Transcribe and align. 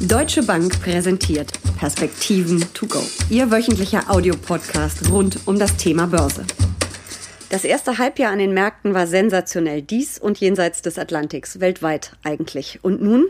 Deutsche 0.00 0.42
Bank 0.42 0.82
präsentiert 0.82 1.50
Perspektiven 1.78 2.62
to 2.74 2.86
go. 2.86 3.02
Ihr 3.30 3.50
wöchentlicher 3.50 4.10
Audiopodcast 4.10 5.10
rund 5.10 5.40
um 5.46 5.58
das 5.58 5.74
Thema 5.78 6.06
Börse. 6.06 6.44
Das 7.48 7.64
erste 7.64 7.96
Halbjahr 7.96 8.30
an 8.30 8.38
den 8.38 8.52
Märkten 8.52 8.92
war 8.92 9.06
sensationell. 9.06 9.80
Dies 9.80 10.18
und 10.18 10.38
jenseits 10.38 10.82
des 10.82 10.98
Atlantiks, 10.98 11.60
weltweit 11.60 12.12
eigentlich. 12.22 12.80
Und 12.82 13.00
nun? 13.00 13.24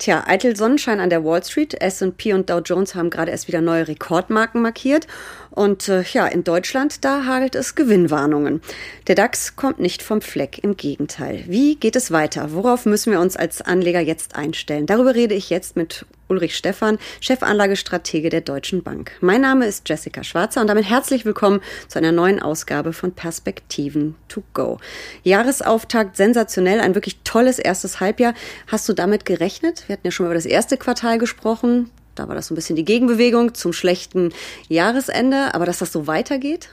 Tja, 0.00 0.24
eitel 0.26 0.56
Sonnenschein 0.56 0.98
an 0.98 1.10
der 1.10 1.26
Wall 1.26 1.44
Street. 1.44 1.74
S&P 1.78 2.32
und 2.32 2.48
Dow 2.48 2.60
Jones 2.64 2.94
haben 2.94 3.10
gerade 3.10 3.32
erst 3.32 3.48
wieder 3.48 3.60
neue 3.60 3.86
Rekordmarken 3.86 4.62
markiert. 4.62 5.06
Und 5.50 5.90
äh, 5.90 6.02
ja, 6.14 6.26
in 6.26 6.42
Deutschland, 6.42 7.04
da 7.04 7.26
hagelt 7.26 7.54
es 7.54 7.74
Gewinnwarnungen. 7.74 8.62
Der 9.08 9.14
DAX 9.14 9.56
kommt 9.56 9.78
nicht 9.78 10.02
vom 10.02 10.22
Fleck, 10.22 10.64
im 10.64 10.78
Gegenteil. 10.78 11.44
Wie 11.48 11.76
geht 11.76 11.96
es 11.96 12.10
weiter? 12.10 12.54
Worauf 12.54 12.86
müssen 12.86 13.12
wir 13.12 13.20
uns 13.20 13.36
als 13.36 13.60
Anleger 13.60 14.00
jetzt 14.00 14.36
einstellen? 14.36 14.86
Darüber 14.86 15.14
rede 15.14 15.34
ich 15.34 15.50
jetzt 15.50 15.76
mit 15.76 16.06
Ulrich 16.30 16.56
Stephan, 16.56 16.98
Chefanlagestratege 17.20 18.30
der 18.30 18.40
Deutschen 18.40 18.84
Bank. 18.84 19.10
Mein 19.20 19.40
Name 19.40 19.66
ist 19.66 19.88
Jessica 19.88 20.22
Schwarzer 20.22 20.60
und 20.60 20.68
damit 20.68 20.88
herzlich 20.88 21.24
willkommen 21.24 21.60
zu 21.88 21.98
einer 21.98 22.12
neuen 22.12 22.40
Ausgabe 22.40 22.92
von 22.92 23.12
Perspektiven 23.12 24.14
to 24.28 24.44
go. 24.54 24.78
Jahresauftakt 25.24 26.16
sensationell, 26.16 26.78
ein 26.80 26.94
wirklich 26.94 27.18
tolles 27.24 27.58
erstes 27.58 27.98
Halbjahr. 27.98 28.34
Hast 28.68 28.88
du 28.88 28.92
damit 28.92 29.24
gerechnet? 29.24 29.88
Wir 29.88 29.94
hatten 29.94 30.06
ja 30.06 30.12
schon 30.12 30.26
über 30.26 30.34
das 30.34 30.46
erste 30.46 30.76
Quartal 30.76 31.18
gesprochen. 31.18 31.90
Da 32.14 32.28
war 32.28 32.36
das 32.36 32.46
so 32.46 32.54
ein 32.54 32.56
bisschen 32.56 32.76
die 32.76 32.84
Gegenbewegung 32.84 33.54
zum 33.54 33.72
schlechten 33.72 34.32
Jahresende. 34.68 35.52
Aber 35.54 35.66
dass 35.66 35.78
das 35.78 35.92
so 35.92 36.06
weitergeht? 36.06 36.68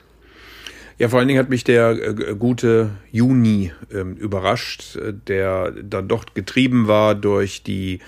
Ja, 0.99 1.09
vor 1.09 1.19
allen 1.19 1.27
Dingen 1.27 1.39
hat 1.39 1.49
mich 1.49 1.63
der 1.63 1.91
äh, 1.91 2.35
gute 2.35 2.91
Juni 3.11 3.71
ähm, 3.91 4.15
überrascht, 4.15 4.95
äh, 4.95 5.13
der 5.13 5.71
dann 5.71 6.07
doch 6.07 6.25
getrieben 6.33 6.87
war 6.87 7.15
durch 7.15 7.63
die 7.63 7.99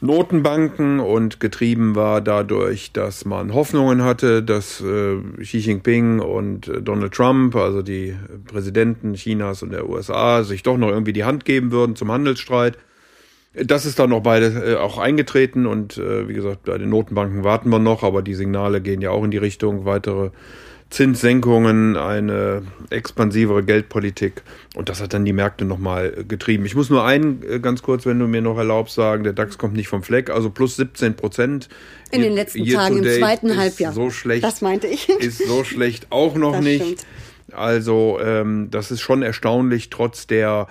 Notenbanken 0.00 1.00
und 1.00 1.40
getrieben 1.40 1.94
war 1.94 2.20
dadurch, 2.20 2.92
dass 2.92 3.24
man 3.24 3.54
Hoffnungen 3.54 4.02
hatte, 4.02 4.42
dass 4.42 4.80
äh, 4.80 5.16
Xi 5.40 5.58
Jinping 5.58 6.20
und 6.20 6.68
äh, 6.68 6.82
Donald 6.82 7.12
Trump, 7.12 7.56
also 7.56 7.82
die 7.82 8.14
Präsidenten 8.46 9.14
Chinas 9.14 9.62
und 9.62 9.72
der 9.72 9.88
USA, 9.88 10.44
sich 10.44 10.62
doch 10.62 10.76
noch 10.76 10.88
irgendwie 10.88 11.12
die 11.12 11.24
Hand 11.24 11.44
geben 11.44 11.72
würden 11.72 11.96
zum 11.96 12.12
Handelsstreit. 12.12 12.78
Das 13.54 13.86
ist 13.86 13.98
dann 13.98 14.10
noch 14.10 14.22
beide 14.22 14.72
äh, 14.72 14.76
auch 14.76 14.98
eingetreten 14.98 15.66
und 15.66 15.96
äh, 15.96 16.28
wie 16.28 16.34
gesagt, 16.34 16.64
bei 16.64 16.76
den 16.76 16.90
Notenbanken 16.90 17.42
warten 17.42 17.70
wir 17.70 17.78
noch, 17.78 18.02
aber 18.02 18.20
die 18.20 18.34
Signale 18.34 18.82
gehen 18.82 19.00
ja 19.00 19.10
auch 19.10 19.24
in 19.24 19.30
die 19.30 19.38
Richtung 19.38 19.86
weitere 19.86 20.30
Zinssenkungen, 20.90 21.96
eine 21.96 22.62
expansivere 22.90 23.64
Geldpolitik 23.64 24.42
und 24.76 24.88
das 24.88 25.02
hat 25.02 25.14
dann 25.14 25.24
die 25.24 25.32
Märkte 25.32 25.64
nochmal 25.64 26.24
getrieben. 26.28 26.64
Ich 26.64 26.76
muss 26.76 26.90
nur 26.90 27.04
einen 27.04 27.42
äh, 27.42 27.58
ganz 27.58 27.82
kurz, 27.82 28.06
wenn 28.06 28.18
du 28.18 28.28
mir 28.28 28.40
noch 28.40 28.56
erlaubst, 28.56 28.94
sagen, 28.94 29.24
der 29.24 29.32
DAX 29.32 29.58
kommt 29.58 29.74
nicht 29.74 29.88
vom 29.88 30.04
Fleck, 30.04 30.30
also 30.30 30.48
plus 30.50 30.76
17 30.76 31.14
Prozent. 31.14 31.68
In 32.12 32.22
den 32.22 32.34
letzten 32.34 32.64
Tagen 32.66 32.98
im 32.98 33.04
zweiten 33.04 33.56
Halbjahr. 33.56 33.92
So 33.92 34.10
schlecht. 34.10 34.44
Das 34.44 34.60
meinte 34.60 34.86
ich. 34.86 35.08
Ist 35.20 35.46
so 35.46 35.64
schlecht 35.64 36.06
auch 36.10 36.36
noch 36.36 36.52
das 36.52 36.64
nicht. 36.64 36.82
Stimmt. 36.84 37.06
Also 37.52 38.18
ähm, 38.22 38.68
das 38.70 38.90
ist 38.90 39.00
schon 39.00 39.22
erstaunlich, 39.22 39.90
trotz 39.90 40.26
der 40.26 40.66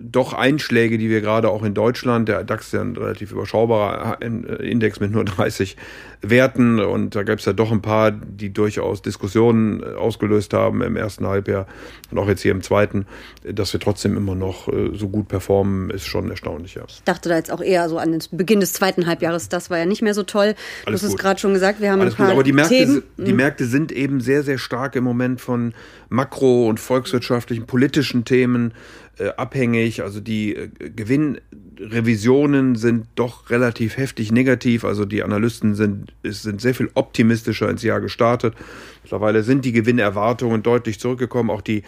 doch 0.00 0.32
Einschläge, 0.32 0.98
die 0.98 1.08
wir 1.08 1.20
gerade 1.20 1.50
auch 1.50 1.62
in 1.62 1.74
Deutschland, 1.74 2.28
der 2.28 2.44
DAX 2.44 2.66
ist 2.66 2.72
ja 2.72 2.80
ein 2.80 2.96
relativ 2.96 3.32
überschaubarer 3.32 4.20
Index 4.22 5.00
mit 5.00 5.10
nur 5.10 5.24
30 5.24 5.76
Werten 6.20 6.80
und 6.80 7.14
da 7.14 7.22
gab 7.22 7.38
es 7.38 7.44
ja 7.44 7.52
doch 7.52 7.70
ein 7.70 7.80
paar, 7.80 8.10
die 8.10 8.52
durchaus 8.52 9.02
Diskussionen 9.02 9.82
äh, 9.82 9.94
ausgelöst 9.94 10.52
haben 10.52 10.82
im 10.82 10.96
ersten 10.96 11.26
Halbjahr 11.26 11.66
und 12.10 12.18
auch 12.18 12.28
jetzt 12.28 12.42
hier 12.42 12.50
im 12.50 12.62
zweiten, 12.62 13.06
dass 13.44 13.72
wir 13.72 13.78
trotzdem 13.78 14.16
immer 14.16 14.34
noch 14.34 14.68
äh, 14.68 14.90
so 14.94 15.08
gut 15.08 15.28
performen, 15.28 15.90
ist 15.90 16.06
schon 16.06 16.28
erstaunlich. 16.30 16.74
Ja. 16.74 16.82
Ich 16.88 17.02
dachte 17.04 17.28
da 17.28 17.36
jetzt 17.36 17.52
auch 17.52 17.60
eher 17.60 17.88
so 17.88 17.98
an 17.98 18.12
den 18.12 18.22
Beginn 18.32 18.60
des 18.60 18.72
zweiten 18.72 19.06
Halbjahres, 19.06 19.48
das 19.48 19.70
war 19.70 19.78
ja 19.78 19.86
nicht 19.86 20.02
mehr 20.02 20.14
so 20.14 20.24
toll. 20.24 20.54
Du 20.86 20.92
hast 20.92 21.02
es 21.04 21.16
gerade 21.16 21.38
schon 21.38 21.54
gesagt, 21.54 21.80
wir 21.80 21.92
haben 21.92 22.00
Alles 22.00 22.14
ein 22.14 22.16
paar 22.16 22.26
gut. 22.26 22.34
Aber 22.34 22.42
die 22.42 22.52
Märkte, 22.52 22.74
Themen. 22.74 23.02
die 23.16 23.32
Märkte 23.32 23.66
sind 23.66 23.92
eben 23.92 24.20
sehr, 24.20 24.42
sehr 24.42 24.58
stark 24.58 24.96
im 24.96 25.04
Moment 25.04 25.40
von 25.40 25.72
makro- 26.08 26.68
und 26.68 26.80
volkswirtschaftlichen, 26.80 27.66
politischen 27.66 28.24
Themen 28.24 28.74
äh, 29.18 29.30
abhängig. 29.36 30.02
Also 30.02 30.20
die 30.20 30.54
äh, 30.54 30.68
Gewinnrevisionen 30.68 32.76
sind 32.76 33.06
doch 33.14 33.50
relativ 33.50 33.96
heftig 33.96 34.32
negativ. 34.32 34.84
Also 34.84 35.04
die 35.04 35.22
Analysten 35.22 35.74
sind, 35.74 36.12
sind 36.22 36.60
sehr 36.60 36.74
viel 36.74 36.90
optimistischer 36.94 37.68
ins 37.68 37.82
Jahr 37.82 38.00
gestartet. 38.00 38.54
Mittlerweile 39.02 39.42
sind 39.42 39.64
die 39.64 39.72
Gewinnerwartungen 39.72 40.62
deutlich 40.62 41.00
zurückgekommen. 41.00 41.50
Auch 41.50 41.62
die 41.62 41.82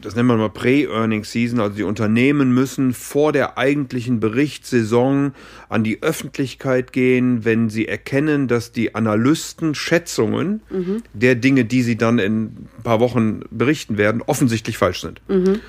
das 0.00 0.14
nennt 0.14 0.28
man 0.28 0.38
mal 0.38 0.50
Pre-Earning-Season, 0.50 1.60
also 1.60 1.76
die 1.76 1.82
Unternehmen 1.82 2.52
müssen 2.52 2.92
vor 2.92 3.32
der 3.32 3.58
eigentlichen 3.58 4.20
Berichtssaison 4.20 5.32
an 5.68 5.82
die 5.82 6.02
Öffentlichkeit 6.02 6.92
gehen, 6.92 7.44
wenn 7.44 7.68
sie 7.68 7.88
erkennen, 7.88 8.48
dass 8.48 8.70
die 8.70 8.94
Analysten 8.94 9.74
Schätzungen 9.74 10.62
mhm. 10.70 11.02
der 11.14 11.34
Dinge, 11.34 11.64
die 11.64 11.82
sie 11.82 11.96
dann 11.96 12.18
in 12.18 12.42
ein 12.42 12.68
paar 12.84 13.00
Wochen 13.00 13.40
berichten 13.50 13.98
werden, 13.98 14.22
offensichtlich 14.24 14.78
falsch 14.78 15.00
sind. 15.00 15.20
Mhm. 15.28 15.60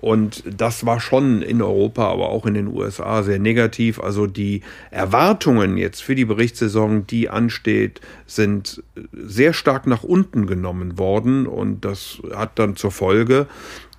Und 0.00 0.42
das 0.46 0.86
war 0.86 1.00
schon 1.00 1.42
in 1.42 1.60
Europa, 1.60 2.08
aber 2.08 2.30
auch 2.30 2.46
in 2.46 2.54
den 2.54 2.68
USA 2.68 3.22
sehr 3.22 3.38
negativ. 3.38 4.00
Also 4.00 4.26
die 4.26 4.62
Erwartungen 4.90 5.76
jetzt 5.76 6.02
für 6.02 6.14
die 6.14 6.24
Berichtssaison, 6.24 7.06
die 7.06 7.28
ansteht, 7.28 8.00
sind 8.26 8.82
sehr 9.12 9.52
stark 9.52 9.86
nach 9.86 10.02
unten 10.02 10.46
genommen 10.46 10.98
worden. 10.98 11.46
Und 11.46 11.84
das 11.84 12.18
hat 12.34 12.58
dann 12.58 12.76
zur 12.76 12.90
Folge, 12.90 13.46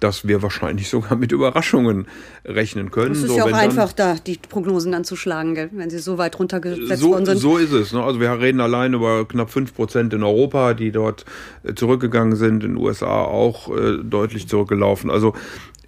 dass 0.02 0.28
wir 0.28 0.42
wahrscheinlich 0.42 0.90
sogar 0.90 1.16
mit 1.16 1.32
Überraschungen 1.32 2.08
rechnen 2.44 2.92
können. 2.92 3.12
Es 3.12 3.20
ist 3.20 3.28
so, 3.28 3.38
ja 3.38 3.46
auch 3.46 3.54
einfach, 3.54 3.94
da 3.94 4.16
die 4.16 4.38
Prognosen 4.38 4.92
dann 4.92 5.04
zu 5.04 5.16
schlagen, 5.16 5.54
gell? 5.54 5.70
wenn 5.72 5.90
sie 5.90 6.00
so 6.00 6.18
weit 6.18 6.38
runtergesetzt 6.40 7.02
so, 7.02 7.12
worden 7.12 7.26
sind. 7.26 7.38
So 7.38 7.58
ist 7.58 7.72
es. 7.72 7.94
Ne? 7.94 8.04
Also 8.04 8.20
wir 8.20 8.32
reden 8.40 8.60
allein 8.60 8.94
über 8.94 9.28
knapp 9.28 9.52
fünf 9.52 9.76
Prozent 9.76 10.14
in 10.14 10.24
Europa, 10.24 10.74
die 10.74 10.92
dort 10.92 11.26
äh, 11.64 11.76
zurückgegangen 11.76 12.36
sind, 12.36 12.64
in 12.64 12.72
den 12.72 12.78
USA 12.78 13.22
auch 13.22 13.70
äh, 13.70 14.00
deutlich 14.04 14.48
zurückgelaufen. 14.48 15.12
Also 15.12 15.36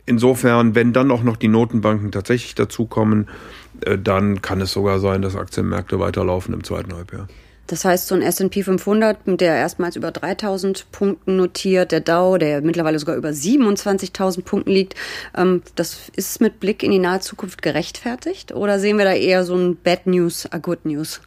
Insofern, 0.05 0.75
wenn 0.75 0.91
dann 0.91 1.11
auch 1.11 1.23
noch 1.23 1.37
die 1.37 1.47
Notenbanken 1.47 2.11
tatsächlich 2.11 2.55
dazukommen, 2.55 3.27
äh, 3.85 3.97
dann 3.97 4.41
kann 4.41 4.59
es 4.61 4.71
sogar 4.71 4.99
sein, 4.99 5.21
dass 5.21 5.35
Aktienmärkte 5.35 5.99
weiterlaufen 5.99 6.53
im 6.53 6.63
zweiten 6.63 6.93
Halbjahr. 6.93 7.27
Das 7.67 7.85
heißt, 7.85 8.07
so 8.07 8.15
ein 8.15 8.21
S&P 8.21 8.61
500, 8.61 9.19
der 9.25 9.55
erstmals 9.55 9.95
über 9.95 10.11
3000 10.11 10.91
Punkten 10.91 11.37
notiert, 11.37 11.93
der 11.93 12.01
Dow, 12.01 12.37
der 12.37 12.61
mittlerweile 12.61 12.99
sogar 12.99 13.15
über 13.15 13.29
27.000 13.29 14.43
Punkten 14.43 14.71
liegt, 14.71 14.95
ähm, 15.35 15.61
das 15.75 16.09
ist 16.15 16.41
mit 16.41 16.59
Blick 16.59 16.83
in 16.83 16.91
die 16.91 16.99
nahe 16.99 17.21
Zukunft 17.21 17.61
gerechtfertigt? 17.61 18.53
Oder 18.53 18.79
sehen 18.79 18.97
wir 18.97 19.05
da 19.05 19.13
eher 19.13 19.45
so 19.45 19.55
ein 19.55 19.77
Bad 19.77 20.07
News, 20.07 20.45
a 20.51 20.57
Good 20.57 20.85
News? 20.85 21.21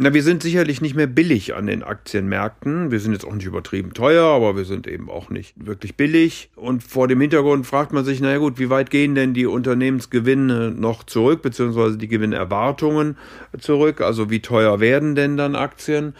Na, 0.00 0.14
wir 0.14 0.22
sind 0.22 0.44
sicherlich 0.44 0.80
nicht 0.80 0.94
mehr 0.94 1.08
billig 1.08 1.56
an 1.56 1.66
den 1.66 1.82
Aktienmärkten. 1.82 2.92
Wir 2.92 3.00
sind 3.00 3.14
jetzt 3.14 3.24
auch 3.24 3.34
nicht 3.34 3.46
übertrieben 3.46 3.94
teuer, 3.94 4.26
aber 4.26 4.56
wir 4.56 4.64
sind 4.64 4.86
eben 4.86 5.10
auch 5.10 5.28
nicht 5.28 5.54
wirklich 5.56 5.96
billig. 5.96 6.50
Und 6.54 6.84
vor 6.84 7.08
dem 7.08 7.20
Hintergrund 7.20 7.66
fragt 7.66 7.92
man 7.92 8.04
sich, 8.04 8.20
naja 8.20 8.38
gut, 8.38 8.60
wie 8.60 8.70
weit 8.70 8.90
gehen 8.90 9.16
denn 9.16 9.34
die 9.34 9.46
Unternehmensgewinne 9.46 10.70
noch 10.70 11.02
zurück, 11.02 11.42
beziehungsweise 11.42 11.98
die 11.98 12.06
Gewinnerwartungen 12.06 13.16
zurück? 13.58 14.00
Also 14.00 14.30
wie 14.30 14.38
teuer 14.38 14.78
werden 14.78 15.16
denn 15.16 15.36
dann 15.36 15.56
Aktien? 15.56 16.14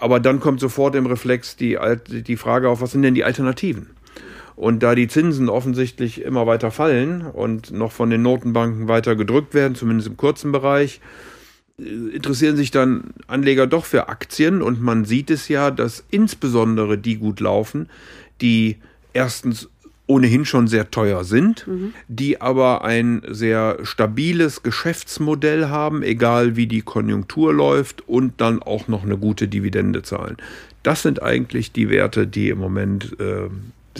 Aber 0.00 0.18
dann 0.18 0.40
kommt 0.40 0.58
sofort 0.58 0.96
im 0.96 1.06
Reflex 1.06 1.54
die, 1.54 1.78
die 2.08 2.36
Frage 2.36 2.68
auf, 2.68 2.80
was 2.80 2.90
sind 2.90 3.02
denn 3.02 3.14
die 3.14 3.22
Alternativen? 3.22 3.90
Und 4.56 4.82
da 4.82 4.96
die 4.96 5.06
Zinsen 5.06 5.48
offensichtlich 5.48 6.22
immer 6.22 6.48
weiter 6.48 6.72
fallen 6.72 7.22
und 7.22 7.70
noch 7.70 7.92
von 7.92 8.10
den 8.10 8.22
Notenbanken 8.22 8.88
weiter 8.88 9.14
gedrückt 9.14 9.54
werden, 9.54 9.76
zumindest 9.76 10.08
im 10.08 10.16
kurzen 10.16 10.50
Bereich, 10.50 11.00
interessieren 12.12 12.56
sich 12.56 12.70
dann 12.70 13.14
Anleger 13.26 13.66
doch 13.66 13.84
für 13.84 14.08
Aktien 14.08 14.62
und 14.62 14.80
man 14.80 15.04
sieht 15.04 15.30
es 15.30 15.48
ja, 15.48 15.70
dass 15.70 16.04
insbesondere 16.10 16.98
die 16.98 17.16
gut 17.16 17.40
laufen, 17.40 17.88
die 18.40 18.76
erstens 19.12 19.68
ohnehin 20.06 20.44
schon 20.44 20.66
sehr 20.66 20.90
teuer 20.90 21.22
sind, 21.22 21.68
mhm. 21.68 21.94
die 22.08 22.40
aber 22.40 22.82
ein 22.84 23.22
sehr 23.28 23.78
stabiles 23.84 24.64
Geschäftsmodell 24.64 25.68
haben, 25.68 26.02
egal 26.02 26.56
wie 26.56 26.66
die 26.66 26.82
Konjunktur 26.82 27.54
läuft 27.54 28.08
und 28.08 28.40
dann 28.40 28.60
auch 28.60 28.88
noch 28.88 29.04
eine 29.04 29.16
gute 29.16 29.46
Dividende 29.46 30.02
zahlen. 30.02 30.36
Das 30.82 31.02
sind 31.02 31.22
eigentlich 31.22 31.70
die 31.70 31.90
Werte, 31.90 32.26
die 32.26 32.48
im 32.48 32.58
Moment 32.58 33.20
äh, 33.20 33.48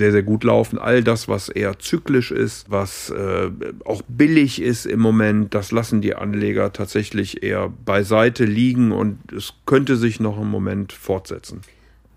sehr, 0.01 0.13
sehr 0.13 0.23
gut 0.23 0.45
laufen. 0.45 0.79
All 0.79 1.05
das, 1.05 1.29
was 1.29 1.51
eher 1.51 1.79
zyklisch 1.79 2.31
ist, 2.31 2.71
was 2.71 3.11
äh, 3.11 3.51
auch 3.85 4.01
billig 4.09 4.63
ist 4.63 4.87
im 4.87 4.99
Moment, 4.99 5.55
das 5.55 5.73
lassen 5.73 6.01
die 6.01 6.15
Anleger 6.15 6.73
tatsächlich 6.73 7.43
eher 7.43 7.71
beiseite 7.85 8.47
liegen 8.47 8.93
und 8.93 9.19
es 9.31 9.53
könnte 9.67 9.97
sich 9.97 10.19
noch 10.19 10.41
im 10.41 10.51
Moment 10.51 10.95
fortsetzen. 10.95 11.61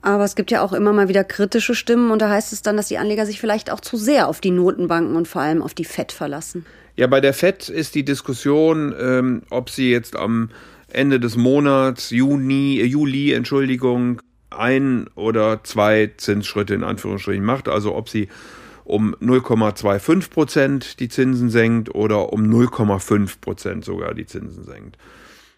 Aber 0.01 0.23
es 0.23 0.35
gibt 0.35 0.49
ja 0.49 0.61
auch 0.61 0.71
immer 0.71 0.93
mal 0.93 1.09
wieder 1.09 1.25
kritische 1.25 1.75
Stimmen 1.75 2.11
und 2.11 2.21
da 2.21 2.29
heißt 2.29 2.53
es 2.53 2.61
dann, 2.61 2.77
dass 2.77 2.87
die 2.87 2.97
Anleger 2.97 3.25
sich 3.25 3.39
vielleicht 3.39 3.69
auch 3.69 3.81
zu 3.81 3.97
sehr 3.97 4.29
auf 4.29 4.39
die 4.39 4.51
Notenbanken 4.51 5.15
und 5.17 5.27
vor 5.27 5.41
allem 5.41 5.61
auf 5.61 5.73
die 5.73 5.85
FED 5.85 6.13
verlassen. 6.13 6.65
Ja, 6.95 7.07
bei 7.07 7.19
der 7.19 7.33
FED 7.33 7.67
ist 7.67 7.95
die 7.95 8.05
Diskussion, 8.05 8.95
ähm, 8.97 9.41
ob 9.49 9.69
sie 9.69 9.91
jetzt 9.91 10.15
am 10.15 10.49
Ende 10.87 11.19
des 11.19 11.35
Monats, 11.35 12.11
Juni, 12.11 12.79
äh, 12.79 12.85
Juli, 12.85 13.33
Entschuldigung, 13.33 14.21
ein 14.57 15.07
oder 15.15 15.63
zwei 15.63 16.11
Zinsschritte 16.17 16.73
in 16.73 16.83
Anführungsstrichen 16.83 17.43
macht, 17.43 17.67
also 17.67 17.95
ob 17.95 18.09
sie 18.09 18.29
um 18.85 19.15
0,25 19.15 20.29
Prozent 20.29 20.99
die 20.99 21.09
Zinsen 21.09 21.49
senkt 21.49 21.93
oder 21.95 22.33
um 22.33 22.43
0,5 22.43 23.39
Prozent 23.39 23.85
sogar 23.85 24.13
die 24.13 24.25
Zinsen 24.25 24.65
senkt. 24.65 24.97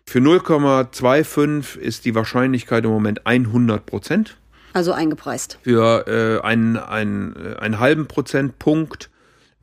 Für 0.05 0.19
0,25 0.19 1.79
ist 1.79 2.05
die 2.05 2.13
Wahrscheinlichkeit 2.13 2.85
im 2.85 2.91
Moment 2.91 3.25
100 3.25 3.85
Prozent. 3.85 4.37
Also 4.73 4.91
eingepreist. 4.91 5.57
Für 5.63 6.05
äh, 6.07 6.45
einen, 6.45 6.77
einen, 6.77 7.35
äh, 7.35 7.55
einen 7.55 7.79
halben 7.79 8.07
Prozentpunkt 8.07 9.09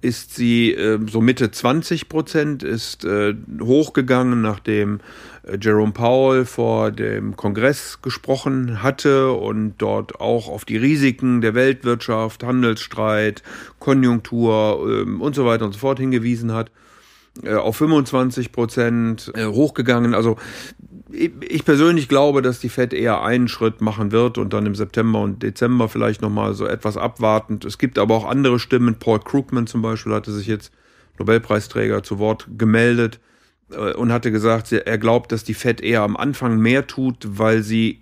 ist 0.02 0.34
sie 0.34 0.72
äh, 0.72 0.98
so 1.08 1.20
Mitte 1.20 1.50
20 1.50 2.08
Prozent, 2.08 2.62
ist 2.62 3.04
äh, 3.04 3.34
hochgegangen, 3.60 4.42
nachdem 4.42 5.00
äh, 5.44 5.56
Jerome 5.60 5.92
Powell 5.92 6.44
vor 6.44 6.90
dem 6.90 7.36
Kongress 7.36 8.02
gesprochen 8.02 8.82
hatte 8.82 9.32
und 9.32 9.74
dort 9.78 10.20
auch 10.20 10.48
auf 10.48 10.64
die 10.64 10.76
Risiken 10.76 11.40
der 11.40 11.54
Weltwirtschaft, 11.54 12.42
Handelsstreit, 12.42 13.42
Konjunktur 13.78 15.06
äh, 15.06 15.08
und 15.08 15.34
so 15.34 15.46
weiter 15.46 15.64
und 15.64 15.72
so 15.72 15.78
fort 15.78 15.98
hingewiesen 15.98 16.52
hat. 16.52 16.70
Äh, 17.42 17.54
auf 17.54 17.76
25 17.76 18.52
Prozent 18.52 19.32
äh, 19.34 19.46
hochgegangen. 19.46 20.14
Also 20.14 20.36
ich 21.12 21.64
persönlich 21.64 22.08
glaube, 22.08 22.42
dass 22.42 22.60
die 22.60 22.68
Fed 22.68 22.92
eher 22.92 23.22
einen 23.22 23.48
Schritt 23.48 23.80
machen 23.80 24.12
wird 24.12 24.38
und 24.38 24.52
dann 24.52 24.66
im 24.66 24.74
September 24.74 25.20
und 25.20 25.42
Dezember 25.42 25.88
vielleicht 25.88 26.22
nochmal 26.22 26.54
so 26.54 26.66
etwas 26.66 26.96
abwartend. 26.96 27.64
Es 27.64 27.78
gibt 27.78 27.98
aber 27.98 28.14
auch 28.14 28.24
andere 28.24 28.58
Stimmen. 28.58 28.96
Paul 28.98 29.20
Krugman 29.20 29.66
zum 29.66 29.82
Beispiel 29.82 30.12
hatte 30.12 30.32
sich 30.32 30.46
jetzt 30.46 30.72
Nobelpreisträger 31.18 32.02
zu 32.02 32.18
Wort 32.18 32.46
gemeldet 32.56 33.20
äh, 33.70 33.92
und 33.92 34.12
hatte 34.12 34.32
gesagt, 34.32 34.72
er 34.72 34.98
glaubt, 34.98 35.32
dass 35.32 35.44
die 35.44 35.54
Fed 35.54 35.80
eher 35.80 36.02
am 36.02 36.16
Anfang 36.16 36.58
mehr 36.58 36.86
tut, 36.86 37.16
weil 37.26 37.62
sie 37.62 38.00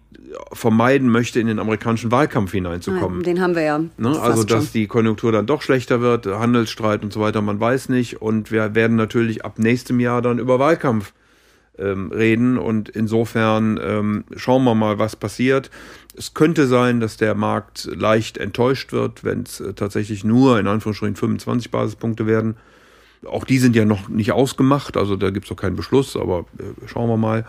vermeiden 0.53 1.09
möchte, 1.09 1.41
in 1.41 1.47
den 1.47 1.59
amerikanischen 1.59 2.11
Wahlkampf 2.11 2.53
hineinzukommen. 2.53 3.23
Den 3.23 3.41
haben 3.41 3.55
wir 3.55 3.63
ja. 3.63 3.79
Ne? 3.79 4.21
Also, 4.21 4.45
dass 4.45 4.65
schon. 4.65 4.73
die 4.75 4.87
Konjunktur 4.87 5.33
dann 5.33 5.47
doch 5.47 5.63
schlechter 5.63 6.01
wird, 6.01 6.27
Handelsstreit 6.27 7.03
und 7.03 7.13
so 7.13 7.21
weiter, 7.21 7.43
man 7.43 7.59
weiß 7.59 7.89
nicht. 7.89 8.23
Und 8.23 8.51
wir 8.51 8.75
werden 8.75 8.97
natürlich 8.97 9.45
ab 9.45 9.59
nächstem 9.59 10.01
Jahr 10.01 10.23
dann 10.23 10.39
über 10.39 10.59
Wahlkampf 10.59 11.13
ähm, 11.81 12.13
reden. 12.13 12.59
Und 12.59 12.89
insofern 12.89 13.81
ähm, 13.83 14.25
schauen 14.37 14.65
wir 14.65 14.75
mal, 14.75 14.99
was 14.99 15.17
passiert. 15.17 15.71
Es 16.17 16.35
könnte 16.35 16.67
sein, 16.67 17.01
dass 17.01 17.17
der 17.17 17.35
Markt 17.35 17.89
leicht 17.95 18.39
enttäuscht 18.39 18.93
wird, 18.93 19.25
wenn 19.25 19.43
es 19.43 19.61
äh, 19.61 19.73
tatsächlich 19.75 20.25
nur 20.25 20.59
in 20.59 20.67
Anführungsstrichen 20.67 21.17
25 21.17 21.71
Basispunkte 21.71 22.27
werden. 22.27 22.57
Auch 23.27 23.45
die 23.45 23.59
sind 23.59 23.77
ja 23.77 23.85
noch 23.85 24.09
nicht 24.09 24.33
ausgemacht, 24.33 24.97
also 24.97 25.15
da 25.15 25.31
gibt 25.31 25.45
es 25.45 25.51
noch 25.51 25.59
keinen 25.59 25.77
Beschluss, 25.77 26.17
aber 26.17 26.47
äh, 26.59 26.87
schauen 26.87 27.09
wir 27.09 27.17
mal. 27.17 27.45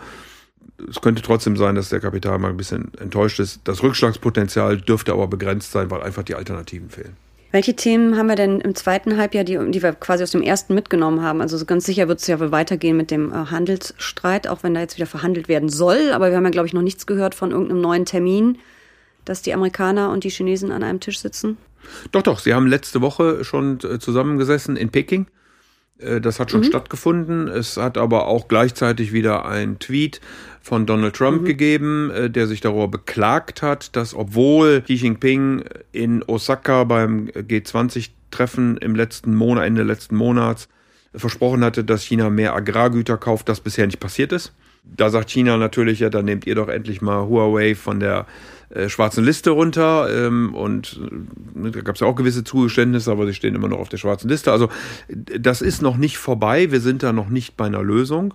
Es 0.88 1.00
könnte 1.00 1.22
trotzdem 1.22 1.56
sein, 1.56 1.74
dass 1.74 1.88
der 1.88 2.00
Kapitalmarkt 2.00 2.54
ein 2.54 2.58
bisschen 2.58 2.92
enttäuscht 2.98 3.40
ist. 3.40 3.60
Das 3.64 3.82
Rückschlagspotenzial 3.82 4.80
dürfte 4.80 5.12
aber 5.12 5.28
begrenzt 5.28 5.72
sein, 5.72 5.90
weil 5.90 6.02
einfach 6.02 6.24
die 6.24 6.34
Alternativen 6.34 6.90
fehlen. 6.90 7.16
Welche 7.52 7.76
Themen 7.76 8.16
haben 8.16 8.28
wir 8.28 8.34
denn 8.34 8.62
im 8.62 8.74
zweiten 8.74 9.18
Halbjahr, 9.18 9.44
die, 9.44 9.58
die 9.70 9.82
wir 9.82 9.92
quasi 9.92 10.22
aus 10.22 10.30
dem 10.30 10.40
ersten 10.40 10.74
mitgenommen 10.74 11.20
haben? 11.20 11.42
Also 11.42 11.62
ganz 11.66 11.84
sicher 11.84 12.08
wird 12.08 12.20
es 12.20 12.26
ja 12.26 12.40
wohl 12.40 12.50
weitergehen 12.50 12.96
mit 12.96 13.10
dem 13.10 13.30
äh, 13.30 13.34
Handelsstreit, 13.34 14.48
auch 14.48 14.62
wenn 14.62 14.72
da 14.72 14.80
jetzt 14.80 14.96
wieder 14.96 15.06
verhandelt 15.06 15.48
werden 15.48 15.68
soll. 15.68 16.12
Aber 16.12 16.30
wir 16.30 16.36
haben 16.36 16.44
ja, 16.44 16.50
glaube 16.50 16.66
ich, 16.66 16.72
noch 16.72 16.80
nichts 16.80 17.06
gehört 17.06 17.34
von 17.34 17.50
irgendeinem 17.50 17.82
neuen 17.82 18.06
Termin, 18.06 18.58
dass 19.26 19.42
die 19.42 19.52
Amerikaner 19.52 20.10
und 20.10 20.24
die 20.24 20.30
Chinesen 20.30 20.72
an 20.72 20.82
einem 20.82 21.00
Tisch 21.00 21.20
sitzen. 21.20 21.58
Doch, 22.10 22.22
doch. 22.22 22.38
Sie 22.38 22.54
haben 22.54 22.66
letzte 22.66 23.02
Woche 23.02 23.44
schon 23.44 23.78
äh, 23.80 23.98
zusammengesessen 23.98 24.76
in 24.76 24.88
Peking. 24.88 25.26
Äh, 26.02 26.20
das 26.20 26.40
hat 26.40 26.50
schon 26.50 26.60
mhm. 26.60 26.66
stattgefunden. 26.66 27.48
Es 27.48 27.76
hat 27.76 27.98
aber 27.98 28.26
auch 28.26 28.48
gleichzeitig 28.48 29.12
wieder 29.12 29.44
ein 29.44 29.78
Tweet 29.78 30.20
von 30.60 30.86
Donald 30.86 31.14
Trump 31.14 31.42
mhm. 31.42 31.46
gegeben, 31.46 32.10
äh, 32.10 32.30
der 32.30 32.46
sich 32.46 32.60
darüber 32.60 32.88
beklagt 32.88 33.62
hat, 33.62 33.96
dass 33.96 34.14
obwohl 34.14 34.82
Xi 34.82 34.94
Jinping 34.94 35.64
in 35.92 36.22
Osaka 36.22 36.84
beim 36.84 37.28
G20-Treffen 37.28 38.76
im 38.78 38.94
letzten 38.94 39.34
Monat, 39.34 39.66
Ende 39.66 39.82
letzten 39.82 40.16
Monats 40.16 40.68
versprochen 41.14 41.64
hatte, 41.64 41.84
dass 41.84 42.04
China 42.04 42.30
mehr 42.30 42.54
Agrargüter 42.54 43.18
kauft, 43.18 43.48
das 43.48 43.60
bisher 43.60 43.86
nicht 43.86 44.00
passiert 44.00 44.32
ist. 44.32 44.52
Da 44.84 45.10
sagt 45.10 45.30
China 45.30 45.56
natürlich, 45.56 46.00
ja, 46.00 46.10
dann 46.10 46.24
nehmt 46.24 46.46
ihr 46.46 46.54
doch 46.54 46.68
endlich 46.68 47.02
mal 47.02 47.26
Huawei 47.26 47.74
von 47.74 48.00
der 48.00 48.26
äh, 48.72 48.88
schwarzen 48.88 49.24
Liste 49.24 49.50
runter. 49.50 50.08
Ähm, 50.10 50.54
und 50.54 51.00
äh, 51.64 51.70
da 51.70 51.80
gab 51.80 51.96
es 51.96 52.00
ja 52.00 52.06
auch 52.06 52.16
gewisse 52.16 52.44
Zugeständnisse, 52.44 53.10
aber 53.10 53.26
sie 53.26 53.34
stehen 53.34 53.54
immer 53.54 53.68
noch 53.68 53.78
auf 53.78 53.88
der 53.88 53.98
schwarzen 53.98 54.28
Liste. 54.28 54.52
Also 54.52 54.68
das 55.08 55.62
ist 55.62 55.82
noch 55.82 55.96
nicht 55.96 56.18
vorbei. 56.18 56.70
Wir 56.70 56.80
sind 56.80 57.02
da 57.02 57.12
noch 57.12 57.28
nicht 57.28 57.56
bei 57.56 57.66
einer 57.66 57.82
Lösung. 57.82 58.34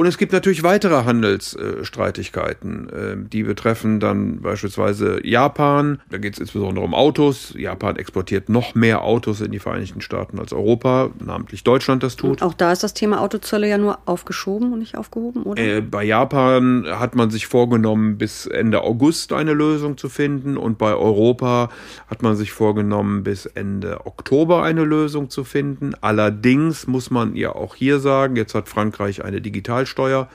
Und 0.00 0.06
es 0.06 0.16
gibt 0.16 0.32
natürlich 0.32 0.62
weitere 0.62 1.04
Handelsstreitigkeiten, 1.04 2.88
äh, 2.88 3.16
die 3.18 3.42
betreffen 3.42 4.00
dann 4.00 4.40
beispielsweise 4.40 5.20
Japan. 5.26 6.00
Da 6.08 6.16
geht 6.16 6.32
es 6.32 6.38
insbesondere 6.38 6.82
um 6.82 6.94
Autos. 6.94 7.52
Japan 7.54 7.96
exportiert 7.96 8.48
noch 8.48 8.74
mehr 8.74 9.02
Autos 9.02 9.42
in 9.42 9.52
die 9.52 9.58
Vereinigten 9.58 10.00
Staaten 10.00 10.38
als 10.38 10.54
Europa, 10.54 11.10
namentlich 11.22 11.64
Deutschland 11.64 12.02
das 12.02 12.16
tut. 12.16 12.30
Und 12.30 12.42
auch 12.42 12.54
da 12.54 12.72
ist 12.72 12.82
das 12.82 12.94
Thema 12.94 13.20
Autozölle 13.20 13.68
ja 13.68 13.76
nur 13.76 13.98
aufgeschoben 14.06 14.72
und 14.72 14.78
nicht 14.78 14.96
aufgehoben, 14.96 15.42
oder? 15.42 15.60
Äh, 15.62 15.82
bei 15.82 16.02
Japan 16.02 16.86
hat 16.88 17.14
man 17.14 17.28
sich 17.28 17.46
vorgenommen, 17.46 18.16
bis 18.16 18.46
Ende 18.46 18.80
August 18.80 19.34
eine 19.34 19.52
Lösung 19.52 19.98
zu 19.98 20.08
finden. 20.08 20.56
Und 20.56 20.78
bei 20.78 20.94
Europa 20.94 21.68
hat 22.08 22.22
man 22.22 22.36
sich 22.36 22.52
vorgenommen, 22.52 23.22
bis 23.22 23.44
Ende 23.44 24.06
Oktober 24.06 24.62
eine 24.62 24.84
Lösung 24.84 25.28
zu 25.28 25.44
finden. 25.44 25.92
Allerdings 26.00 26.86
muss 26.86 27.10
man 27.10 27.36
ja 27.36 27.54
auch 27.54 27.74
hier 27.74 27.98
sagen, 27.98 28.36
jetzt 28.36 28.54
hat 28.54 28.66
Frankreich 28.66 29.22
eine 29.22 29.42
Digital 29.42 29.89
Kapitalsteuer 29.90 30.28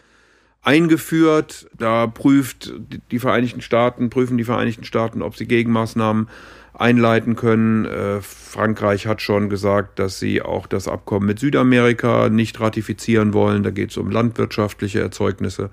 eingeführt. 0.62 1.68
Da 1.78 2.08
prüft 2.08 2.74
die 3.12 3.20
Vereinigten 3.20 3.62
Staaten, 3.62 4.10
prüfen 4.10 4.38
die 4.38 4.44
Vereinigten 4.44 4.84
Staaten, 4.84 5.22
ob 5.22 5.36
sie 5.36 5.48
Gegenmaßnahmen 5.48 6.28
einleiten 6.74 7.36
können. 7.36 7.86
Äh, 7.86 8.22
Frankreich 8.22 9.08
hat 9.08 9.22
schon 9.22 9.50
gesagt, 9.50 10.00
dass 10.00 10.20
sie 10.20 10.42
auch 10.42 10.68
das 10.68 10.88
Abkommen 10.88 11.28
mit 11.28 11.40
Südamerika 11.40 12.30
nicht 12.30 12.60
ratifizieren 12.60 13.34
wollen. 13.34 13.64
Da 13.64 13.70
geht 13.70 13.92
es 13.92 13.98
um 13.98 14.12
landwirtschaftliche 14.12 15.00
Erzeugnisse. 15.00 15.70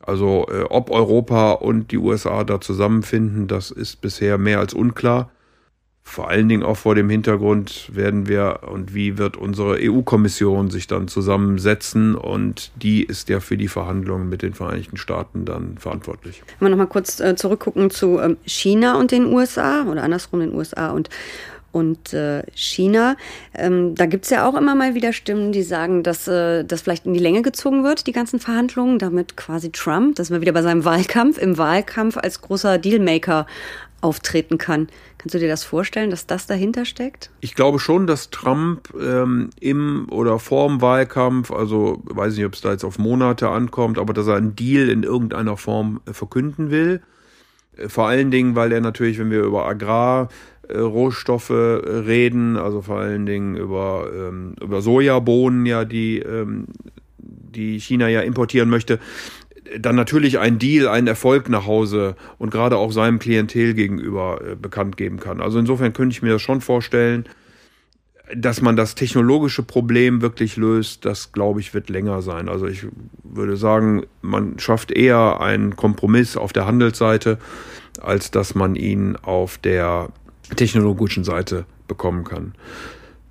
Also 0.00 0.46
äh, 0.50 0.62
ob 0.68 0.90
Europa 0.90 1.52
und 1.52 1.90
die 1.90 1.98
USA 1.98 2.44
da 2.44 2.60
zusammenfinden, 2.60 3.48
das 3.48 3.70
ist 3.70 4.00
bisher 4.00 4.38
mehr 4.38 4.60
als 4.60 4.72
unklar. 4.74 5.30
Vor 6.10 6.28
allen 6.28 6.48
Dingen 6.48 6.64
auch 6.64 6.76
vor 6.76 6.96
dem 6.96 7.08
Hintergrund 7.08 7.88
werden 7.94 8.26
wir 8.26 8.60
und 8.68 8.94
wie 8.94 9.16
wird 9.16 9.36
unsere 9.36 9.78
EU-Kommission 9.80 10.68
sich 10.68 10.88
dann 10.88 11.06
zusammensetzen 11.06 12.16
und 12.16 12.72
die 12.74 13.04
ist 13.04 13.28
ja 13.28 13.38
für 13.38 13.56
die 13.56 13.68
Verhandlungen 13.68 14.28
mit 14.28 14.42
den 14.42 14.52
Vereinigten 14.52 14.96
Staaten 14.96 15.44
dann 15.44 15.78
verantwortlich. 15.78 16.42
Wenn 16.58 16.66
wir 16.66 16.70
nochmal 16.70 16.88
kurz 16.88 17.20
äh, 17.20 17.36
zurückgucken 17.36 17.90
zu 17.90 18.18
ähm, 18.18 18.38
China 18.44 18.98
und 18.98 19.12
den 19.12 19.26
USA 19.26 19.84
oder 19.84 20.02
andersrum 20.02 20.40
den 20.40 20.52
USA 20.52 20.90
und 20.90 21.10
und 21.72 22.12
äh, 22.12 22.42
China. 22.52 23.16
Ähm, 23.54 23.94
da 23.94 24.06
gibt's 24.06 24.30
ja 24.30 24.48
auch 24.48 24.56
immer 24.56 24.74
mal 24.74 24.96
wieder 24.96 25.12
Stimmen, 25.12 25.52
die 25.52 25.62
sagen, 25.62 26.02
dass 26.02 26.26
äh, 26.26 26.64
das 26.64 26.82
vielleicht 26.82 27.06
in 27.06 27.14
die 27.14 27.20
Länge 27.20 27.42
gezogen 27.42 27.84
wird, 27.84 28.08
die 28.08 28.12
ganzen 28.12 28.40
Verhandlungen, 28.40 28.98
damit 28.98 29.36
quasi 29.36 29.70
Trump, 29.70 30.16
dass 30.16 30.30
wir 30.30 30.40
wieder 30.40 30.50
bei 30.50 30.62
seinem 30.62 30.84
Wahlkampf, 30.84 31.38
im 31.38 31.58
Wahlkampf 31.58 32.16
als 32.16 32.40
großer 32.40 32.78
Dealmaker 32.78 33.46
auftreten 34.00 34.58
kann. 34.58 34.88
Kannst 35.18 35.34
du 35.34 35.38
dir 35.38 35.48
das 35.48 35.64
vorstellen, 35.64 36.10
dass 36.10 36.26
das 36.26 36.46
dahinter 36.46 36.84
steckt? 36.84 37.30
Ich 37.40 37.54
glaube 37.54 37.78
schon, 37.78 38.06
dass 38.06 38.30
Trump 38.30 38.88
ähm, 39.00 39.50
im 39.60 40.06
oder 40.10 40.38
vorm 40.38 40.80
Wahlkampf, 40.80 41.50
also 41.50 42.02
weiß 42.04 42.36
nicht, 42.36 42.46
ob 42.46 42.54
es 42.54 42.60
da 42.60 42.72
jetzt 42.72 42.84
auf 42.84 42.98
Monate 42.98 43.48
ankommt, 43.48 43.98
aber 43.98 44.12
dass 44.12 44.26
er 44.26 44.36
einen 44.36 44.56
Deal 44.56 44.88
in 44.88 45.02
irgendeiner 45.02 45.56
Form 45.56 46.00
äh, 46.06 46.12
verkünden 46.12 46.70
will. 46.70 47.02
Äh, 47.76 47.88
vor 47.88 48.06
allen 48.08 48.30
Dingen, 48.30 48.56
weil 48.56 48.72
er 48.72 48.80
natürlich, 48.80 49.18
wenn 49.18 49.30
wir 49.30 49.42
über 49.42 49.66
Agrarrohstoffe 49.66 51.50
äh, 51.50 51.54
reden, 51.54 52.56
also 52.56 52.82
vor 52.82 52.98
allen 52.98 53.26
Dingen 53.26 53.56
über, 53.56 54.08
ähm, 54.14 54.54
über 54.60 54.80
Sojabohnen, 54.82 55.66
ja, 55.66 55.84
die, 55.84 56.18
ähm, 56.18 56.66
die 57.18 57.78
China 57.80 58.08
ja 58.08 58.20
importieren 58.20 58.70
möchte, 58.70 58.98
dann 59.78 59.96
natürlich 59.96 60.38
ein 60.38 60.58
Deal, 60.58 60.88
einen 60.88 61.06
Erfolg 61.06 61.48
nach 61.48 61.66
Hause 61.66 62.16
und 62.38 62.50
gerade 62.50 62.76
auch 62.76 62.92
seinem 62.92 63.18
Klientel 63.18 63.74
gegenüber 63.74 64.40
äh, 64.44 64.54
bekannt 64.56 64.96
geben 64.96 65.18
kann. 65.20 65.40
Also 65.40 65.58
insofern 65.58 65.92
könnte 65.92 66.14
ich 66.14 66.22
mir 66.22 66.32
das 66.32 66.42
schon 66.42 66.60
vorstellen, 66.60 67.26
dass 68.34 68.62
man 68.62 68.76
das 68.76 68.94
technologische 68.94 69.62
Problem 69.62 70.22
wirklich 70.22 70.56
löst, 70.56 71.04
das 71.04 71.32
glaube 71.32 71.60
ich 71.60 71.74
wird 71.74 71.88
länger 71.88 72.22
sein. 72.22 72.48
Also 72.48 72.66
ich 72.66 72.86
würde 73.24 73.56
sagen, 73.56 74.06
man 74.22 74.58
schafft 74.58 74.92
eher 74.92 75.40
einen 75.40 75.76
Kompromiss 75.76 76.36
auf 76.36 76.52
der 76.52 76.66
Handelsseite, 76.66 77.38
als 78.00 78.30
dass 78.30 78.54
man 78.54 78.76
ihn 78.76 79.16
auf 79.16 79.58
der 79.58 80.10
technologischen 80.56 81.24
Seite 81.24 81.64
bekommen 81.88 82.24
kann. 82.24 82.54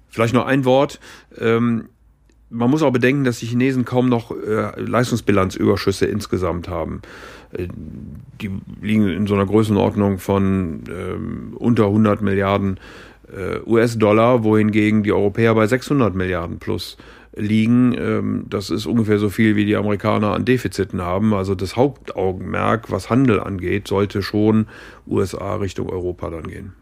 Vielleicht 0.10 0.34
noch 0.34 0.46
ein 0.46 0.66
Wort. 0.66 1.00
Ähm, 1.38 1.90
man 2.50 2.70
muss 2.70 2.82
auch 2.82 2.92
bedenken, 2.92 3.24
dass 3.24 3.40
die 3.40 3.46
Chinesen 3.46 3.86
kaum 3.86 4.10
noch 4.10 4.32
äh, 4.32 4.80
Leistungsbilanzüberschüsse 4.80 6.06
insgesamt 6.06 6.68
haben. 6.68 7.02
Äh, 7.52 7.68
die 8.42 8.52
liegen 8.82 9.08
in 9.08 9.28
so 9.28 9.36
einer 9.36 9.46
Größenordnung 9.46 10.18
von 10.18 10.84
äh, 10.88 11.56
unter 11.56 11.86
100 11.86 12.22
Milliarden 12.22 12.80
US-Dollar, 13.68 14.44
wohingegen 14.44 15.04
die 15.04 15.14
Europäer 15.14 15.54
bei 15.54 15.68
600 15.68 16.16
Milliarden 16.16 16.58
plus 16.58 16.98
liegen. 17.36 17.94
Ähm, 17.94 18.46
das 18.50 18.70
ist 18.70 18.86
ungefähr 18.86 19.20
so 19.20 19.30
viel, 19.30 19.56
wie 19.56 19.66
die 19.66 19.76
Amerikaner 19.76 20.34
an 20.34 20.46
Defiziten 20.46 21.02
haben. 21.02 21.34
Also 21.34 21.56
das 21.56 21.76
Hauptaugenmerk, 21.76 22.92
was 22.92 23.10
Handel 23.10 23.40
angeht, 23.40 23.88
sollte 23.88 24.22
schon 24.22 24.68
USA 25.08 25.56
Richtung 25.56 25.90
Europa 25.90 26.30
dann 26.30 26.48
gehen. 26.48 26.74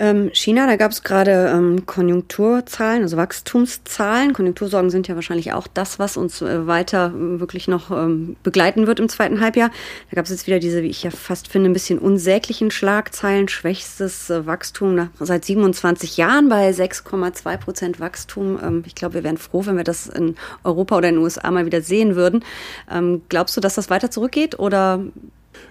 Ähm, 0.00 0.30
China, 0.32 0.68
da 0.68 0.76
gab 0.76 0.92
es 0.92 1.02
gerade 1.02 1.50
ähm, 1.52 1.84
Konjunkturzahlen, 1.84 3.02
also 3.02 3.16
Wachstumszahlen. 3.16 4.32
Konjunktursorgen 4.32 4.90
sind 4.90 5.08
ja 5.08 5.16
wahrscheinlich 5.16 5.52
auch 5.52 5.66
das, 5.66 5.98
was 5.98 6.16
uns 6.16 6.40
äh, 6.40 6.68
weiter 6.68 7.08
äh, 7.08 7.40
wirklich 7.40 7.66
noch 7.66 7.90
ähm, 7.90 8.36
begleiten 8.44 8.86
wird 8.86 9.00
im 9.00 9.08
zweiten 9.08 9.40
Halbjahr. 9.40 9.70
Da 10.10 10.14
gab 10.14 10.24
es 10.24 10.30
jetzt 10.30 10.46
wieder 10.46 10.60
diese, 10.60 10.84
wie 10.84 10.88
ich 10.88 11.02
ja 11.02 11.10
fast 11.10 11.48
finde, 11.48 11.68
ein 11.68 11.72
bisschen 11.72 11.98
unsäglichen 11.98 12.70
Schlagzeilen. 12.70 13.48
Schwächstes 13.48 14.30
äh, 14.30 14.46
Wachstum 14.46 14.94
nach, 14.94 15.08
seit 15.18 15.44
27 15.44 16.16
Jahren 16.16 16.48
bei 16.48 16.70
6,2 16.70 17.56
Prozent 17.56 17.98
Wachstum. 17.98 18.56
Ähm, 18.62 18.84
ich 18.86 18.94
glaube, 18.94 19.14
wir 19.14 19.24
wären 19.24 19.36
froh, 19.36 19.66
wenn 19.66 19.76
wir 19.76 19.84
das 19.84 20.06
in 20.06 20.36
Europa 20.62 20.96
oder 20.96 21.08
in 21.08 21.16
den 21.16 21.24
USA 21.24 21.50
mal 21.50 21.66
wieder 21.66 21.82
sehen 21.82 22.14
würden. 22.14 22.44
Ähm, 22.88 23.22
glaubst 23.28 23.56
du, 23.56 23.60
dass 23.60 23.74
das 23.74 23.90
weiter 23.90 24.12
zurückgeht 24.12 24.60
oder? 24.60 25.00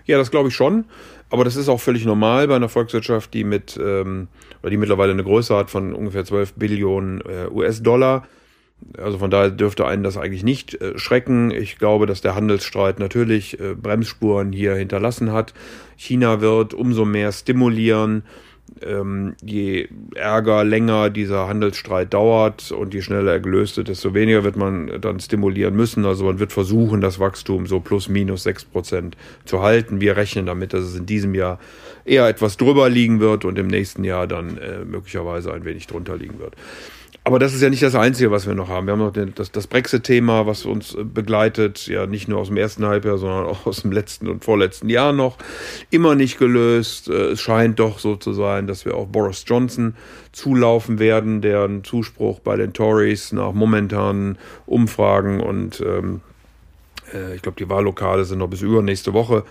Ja, 0.05 0.17
das 0.17 0.31
glaube 0.31 0.49
ich 0.49 0.55
schon. 0.55 0.85
Aber 1.29 1.43
das 1.43 1.55
ist 1.55 1.67
auch 1.67 1.79
völlig 1.79 2.05
normal 2.05 2.47
bei 2.47 2.55
einer 2.55 2.69
Volkswirtschaft, 2.69 3.33
die 3.33 3.43
mit 3.43 3.77
ähm, 3.81 4.29
oder 4.61 4.69
die 4.69 4.77
mittlerweile 4.77 5.11
eine 5.11 5.23
Größe 5.23 5.55
hat 5.55 5.69
von 5.69 5.93
ungefähr 5.93 6.23
12 6.23 6.53
Billionen 6.53 7.21
äh, 7.21 7.47
US-Dollar. 7.51 8.27
Also 8.97 9.17
von 9.17 9.31
daher 9.31 9.49
dürfte 9.49 9.85
einen 9.85 10.03
das 10.03 10.17
eigentlich 10.17 10.43
nicht 10.43 10.79
äh, 10.81 10.97
schrecken. 10.97 11.51
Ich 11.51 11.77
glaube, 11.77 12.05
dass 12.05 12.21
der 12.21 12.35
Handelsstreit 12.35 12.99
natürlich 12.99 13.59
äh, 13.59 13.73
Bremsspuren 13.73 14.53
hier 14.53 14.75
hinterlassen 14.75 15.33
hat. 15.33 15.53
China 15.97 16.41
wird 16.41 16.73
umso 16.73 17.03
mehr 17.03 17.31
stimulieren, 17.31 18.23
ähm, 18.81 19.35
je 19.43 19.87
ärger, 20.15 20.63
länger 20.63 21.09
dieser 21.09 21.47
Handelsstreit 21.47 22.13
dauert 22.13 22.71
und 22.71 22.93
je 22.93 23.01
schneller 23.01 23.33
er 23.33 23.39
gelöst 23.39 23.77
wird, 23.77 23.87
desto 23.87 24.13
weniger 24.13 24.43
wird 24.43 24.55
man 24.55 25.01
dann 25.01 25.19
stimulieren 25.19 25.75
müssen. 25.75 26.05
Also 26.05 26.25
man 26.25 26.39
wird 26.39 26.51
versuchen, 26.51 27.01
das 27.01 27.19
Wachstum 27.19 27.65
so 27.67 27.79
plus 27.79 28.09
minus 28.09 28.43
sechs 28.43 28.65
Prozent 28.65 29.17
zu 29.45 29.61
halten. 29.61 30.01
Wir 30.01 30.17
rechnen 30.17 30.45
damit, 30.45 30.73
dass 30.73 30.83
es 30.83 30.95
in 30.95 31.05
diesem 31.05 31.35
Jahr 31.35 31.59
eher 32.05 32.27
etwas 32.27 32.57
drüber 32.57 32.89
liegen 32.89 33.19
wird 33.19 33.45
und 33.45 33.57
im 33.57 33.67
nächsten 33.67 34.03
Jahr 34.03 34.27
dann 34.27 34.57
äh, 34.57 34.85
möglicherweise 34.85 35.53
ein 35.53 35.65
wenig 35.65 35.87
drunter 35.87 36.15
liegen 36.15 36.39
wird. 36.39 36.55
Aber 37.27 37.39
das 37.39 37.53
ist 37.53 37.61
ja 37.61 37.69
nicht 37.69 37.83
das 37.83 37.93
Einzige, 37.93 38.31
was 38.31 38.47
wir 38.47 38.55
noch 38.55 38.69
haben. 38.69 38.87
Wir 38.87 38.93
haben 38.93 39.01
noch 39.01 39.11
den, 39.11 39.35
das, 39.35 39.51
das 39.51 39.67
Brexit-Thema, 39.67 40.47
was 40.47 40.63
uns 40.63 40.95
äh, 40.95 41.03
begleitet, 41.03 41.85
ja 41.87 42.07
nicht 42.07 42.29
nur 42.29 42.39
aus 42.39 42.47
dem 42.47 42.55
ersten 42.55 42.85
Halbjahr, 42.85 43.17
sondern 43.17 43.47
auch 43.47 43.65
aus 43.65 43.81
dem 43.81 43.91
letzten 43.91 44.29
und 44.29 44.45
vorletzten 44.45 44.87
Jahr 44.87 45.11
noch. 45.11 45.37
Immer 45.89 46.15
nicht 46.15 46.39
gelöst. 46.39 47.09
Äh, 47.09 47.31
es 47.31 47.41
scheint 47.41 47.79
doch 47.79 47.99
so 47.99 48.15
zu 48.15 48.31
sein, 48.31 48.65
dass 48.65 48.85
wir 48.85 48.95
auch 48.95 49.07
Boris 49.07 49.43
Johnson 49.45 49.97
zulaufen 50.31 50.99
werden, 50.99 51.41
deren 51.41 51.83
Zuspruch 51.83 52.39
bei 52.39 52.55
den 52.55 52.71
Tories 52.71 53.33
nach 53.33 53.51
momentanen 53.51 54.37
Umfragen 54.65 55.41
und 55.41 55.81
ähm, 55.81 56.21
äh, 57.13 57.35
ich 57.35 57.41
glaube, 57.41 57.57
die 57.57 57.69
Wahllokale 57.69 58.23
sind 58.23 58.39
noch 58.39 58.47
bis 58.47 58.61
übernächste 58.61 59.11
Woche 59.11 59.43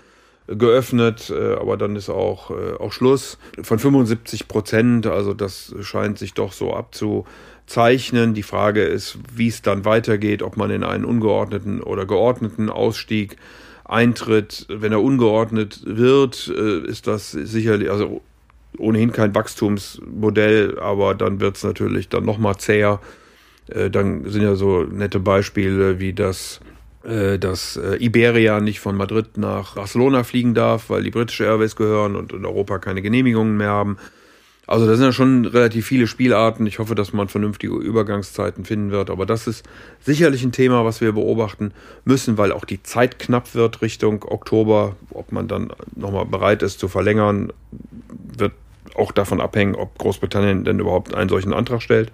geöffnet, 0.47 1.29
aber 1.29 1.75
dann 1.75 1.97
ist 1.97 2.09
auch, 2.09 2.51
auch 2.51 2.93
Schluss. 2.93 3.37
Von 3.63 3.79
75 3.79 4.47
Prozent, 4.47 5.05
also 5.05 5.33
das 5.33 5.75
scheint 5.81 6.17
sich 6.17 6.35
doch 6.35 6.53
so 6.53 6.73
abzu, 6.73 7.25
zeichnen. 7.67 8.33
Die 8.33 8.43
Frage 8.43 8.83
ist, 8.83 9.19
wie 9.35 9.49
es 9.49 9.61
dann 9.61 9.85
weitergeht, 9.85 10.41
ob 10.41 10.57
man 10.57 10.71
in 10.71 10.83
einen 10.83 11.05
ungeordneten 11.05 11.83
oder 11.83 12.05
geordneten 12.05 12.69
Ausstieg 12.69 13.37
eintritt. 13.85 14.65
Wenn 14.69 14.91
er 14.91 15.01
ungeordnet 15.01 15.81
wird, 15.85 16.51
äh, 16.55 16.87
ist 16.87 17.07
das 17.07 17.31
sicherlich, 17.31 17.91
also 17.91 18.21
ohnehin 18.77 19.11
kein 19.11 19.35
Wachstumsmodell, 19.35 20.79
aber 20.79 21.13
dann 21.13 21.39
wird 21.39 21.57
es 21.57 21.63
natürlich 21.63 22.09
dann 22.09 22.25
nochmal 22.25 22.57
zäher. 22.57 22.99
Äh, 23.67 23.89
dann 23.89 24.29
sind 24.29 24.41
ja 24.41 24.55
so 24.55 24.83
nette 24.83 25.19
Beispiele 25.19 25.99
wie 25.99 26.13
das 26.13 26.61
äh, 27.03 27.37
dass 27.37 27.79
Iberia 27.99 28.59
nicht 28.59 28.79
von 28.79 28.97
Madrid 28.97 29.37
nach 29.37 29.75
Barcelona 29.75 30.23
fliegen 30.23 30.53
darf, 30.53 30.89
weil 30.89 31.03
die 31.03 31.11
britische 31.11 31.45
Airways 31.45 31.75
gehören 31.75 32.15
und 32.15 32.33
in 32.33 32.45
Europa 32.45 32.79
keine 32.79 33.01
Genehmigungen 33.01 33.55
mehr 33.55 33.69
haben. 33.69 33.97
Also 34.67 34.85
da 34.85 34.95
sind 34.95 35.05
ja 35.05 35.11
schon 35.13 35.45
relativ 35.45 35.87
viele 35.87 36.07
Spielarten. 36.07 36.67
Ich 36.67 36.79
hoffe, 36.79 36.93
dass 36.93 37.13
man 37.13 37.29
vernünftige 37.29 37.73
Übergangszeiten 37.73 38.65
finden 38.65 38.91
wird. 38.91 39.09
Aber 39.09 39.25
das 39.25 39.47
ist 39.47 39.65
sicherlich 40.01 40.43
ein 40.43 40.51
Thema, 40.51 40.83
was 40.83 40.99
wir 40.99 41.13
beobachten 41.13 41.71
müssen, 42.03 42.37
weil 42.37 42.51
auch 42.51 42.65
die 42.65 42.83
Zeit 42.83 43.17
knapp 43.17 43.55
wird 43.55 43.81
Richtung 43.81 44.25
Oktober. 44.25 44.97
Ob 45.11 45.31
man 45.31 45.47
dann 45.47 45.71
nochmal 45.95 46.25
bereit 46.25 46.63
ist 46.63 46.79
zu 46.79 46.89
verlängern, 46.89 47.53
wird 48.37 48.51
auch 48.93 49.13
davon 49.13 49.39
abhängen, 49.39 49.75
ob 49.75 49.97
Großbritannien 49.97 50.65
denn 50.65 50.79
überhaupt 50.79 51.15
einen 51.15 51.29
solchen 51.29 51.53
Antrag 51.53 51.81
stellt. 51.81 52.11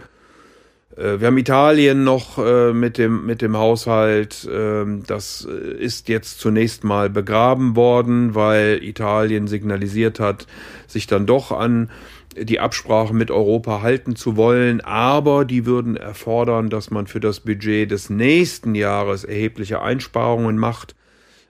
Äh, 0.95 1.19
wir 1.19 1.27
haben 1.27 1.37
Italien 1.37 2.03
noch 2.03 2.37
äh, 2.37 2.71
mit, 2.73 2.97
dem, 2.97 3.25
mit 3.25 3.41
dem 3.41 3.57
Haushalt. 3.57 4.47
Ähm, 4.51 5.03
das 5.07 5.47
äh, 5.49 5.75
ist 5.77 6.07
jetzt 6.09 6.39
zunächst 6.39 6.83
mal 6.83 7.09
begraben 7.09 7.75
worden, 7.75 8.35
weil 8.35 8.83
Italien 8.83 9.47
signalisiert 9.47 10.19
hat, 10.19 10.45
sich 10.87 11.07
dann 11.07 11.25
doch 11.25 11.51
an 11.51 11.89
die 12.37 12.59
Absprache 12.59 13.13
mit 13.13 13.31
Europa 13.31 13.81
halten 13.81 14.15
zu 14.15 14.35
wollen, 14.35 14.81
aber 14.81 15.45
die 15.45 15.65
würden 15.65 15.95
erfordern, 15.97 16.69
dass 16.69 16.91
man 16.91 17.07
für 17.07 17.19
das 17.19 17.39
Budget 17.39 17.91
des 17.91 18.09
nächsten 18.09 18.75
Jahres 18.75 19.23
erhebliche 19.23 19.81
Einsparungen 19.81 20.57
macht. 20.57 20.95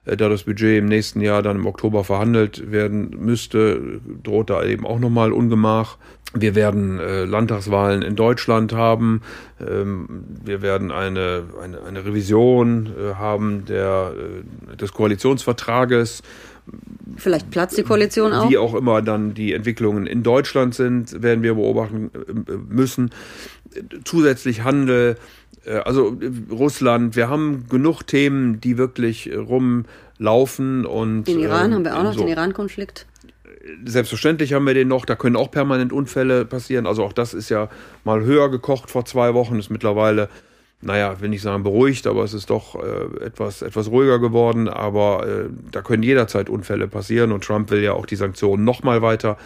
Äh, 0.06 0.18
da 0.18 0.30
das 0.30 0.44
Budget 0.44 0.80
im 0.80 0.86
nächsten 0.86 1.22
Jahr 1.22 1.42
dann 1.42 1.58
im 1.58 1.66
Oktober 1.66 2.04
verhandelt 2.04 2.72
werden 2.72 3.16
müsste, 3.20 4.02
droht 4.24 4.50
da 4.50 4.64
eben 4.64 4.86
auch 4.86 5.00
nochmal 5.00 5.32
Ungemach. 5.32 5.98
Wir 6.36 6.56
werden 6.56 7.00
äh, 7.00 7.26
Landtagswahlen 7.26 8.02
in 8.02 8.16
Deutschland 8.16 8.74
haben. 8.74 9.22
Ähm, 9.60 10.26
wir 10.44 10.64
werden 10.64 10.92
eine, 10.92 11.44
eine, 11.62 11.82
eine 11.84 12.06
Revision 12.06 12.88
äh, 12.88 13.14
haben 13.16 13.66
der, 13.66 14.14
äh, 14.72 14.76
des 14.76 14.94
Koalitionsvertrages 14.94 16.24
Vielleicht 17.18 17.52
platzt 17.52 17.78
die 17.78 17.84
Koalition 17.84 18.34
auch. 18.34 18.50
Wie 18.50 18.58
auch 18.58 18.74
immer 18.74 19.02
dann 19.02 19.34
die 19.34 19.54
Entwicklungen 19.54 20.08
in 20.08 20.24
Deutschland 20.24 20.74
sind, 20.74 21.22
werden 21.22 21.44
wir 21.44 21.56
beobachten 21.56 22.10
äh, 22.14 22.54
müssen. 22.70 23.12
Zusätzlich 24.04 24.64
Handel, 24.64 25.18
äh, 25.66 25.78
also 25.78 26.18
äh, 26.20 26.32
Russland, 26.52 27.16
wir 27.16 27.30
haben 27.30 27.66
genug 27.70 28.04
Themen, 28.04 28.62
die 28.62 28.78
wirklich 28.78 29.30
rumlaufen 29.36 30.86
und. 30.86 31.26
Den 31.26 31.40
Iran 31.40 31.68
ähm, 31.68 31.74
haben 31.76 31.86
wir 31.86 31.98
auch 31.98 32.04
noch, 32.04 32.14
so. 32.14 32.20
den 32.20 32.30
Iran-Konflikt. 32.30 33.06
Selbstverständlich 33.86 34.54
haben 34.54 34.66
wir 34.66 34.74
den 34.74 34.88
noch, 34.88 35.06
da 35.06 35.16
können 35.16 35.36
auch 35.36 35.52
permanent 35.52 35.94
Unfälle 35.94 36.46
passieren. 36.46 36.86
Also 36.86 37.04
auch 37.04 37.14
das 37.14 37.34
ist 37.34 37.50
ja 37.50 37.70
mal 38.04 38.24
höher 38.24 38.50
gekocht 38.52 38.90
vor 38.90 39.06
zwei 39.06 39.34
Wochen, 39.34 39.58
ist 39.58 39.70
mittlerweile 39.70 40.30
naja, 40.84 41.20
will 41.22 41.30
nicht 41.30 41.42
sagen 41.42 41.64
beruhigt, 41.64 42.08
aber 42.08 42.24
es 42.24 42.34
ist 42.34 42.50
doch 42.50 42.76
äh, 42.76 43.26
etwas, 43.26 43.62
etwas 43.62 43.90
ruhiger 43.90 44.20
geworden. 44.20 44.68
Aber 44.68 45.28
äh, 45.28 45.50
da 45.72 45.82
können 45.82 46.04
jederzeit 46.04 46.50
Unfälle 46.50 46.88
passieren 46.88 47.32
und 47.32 47.44
Trump 47.44 47.72
will 47.72 47.82
ja 47.82 47.94
auch 47.94 48.06
die 48.06 48.16
Sanktionen 48.16 48.64
nochmal 48.64 49.02
weiter 49.02 49.38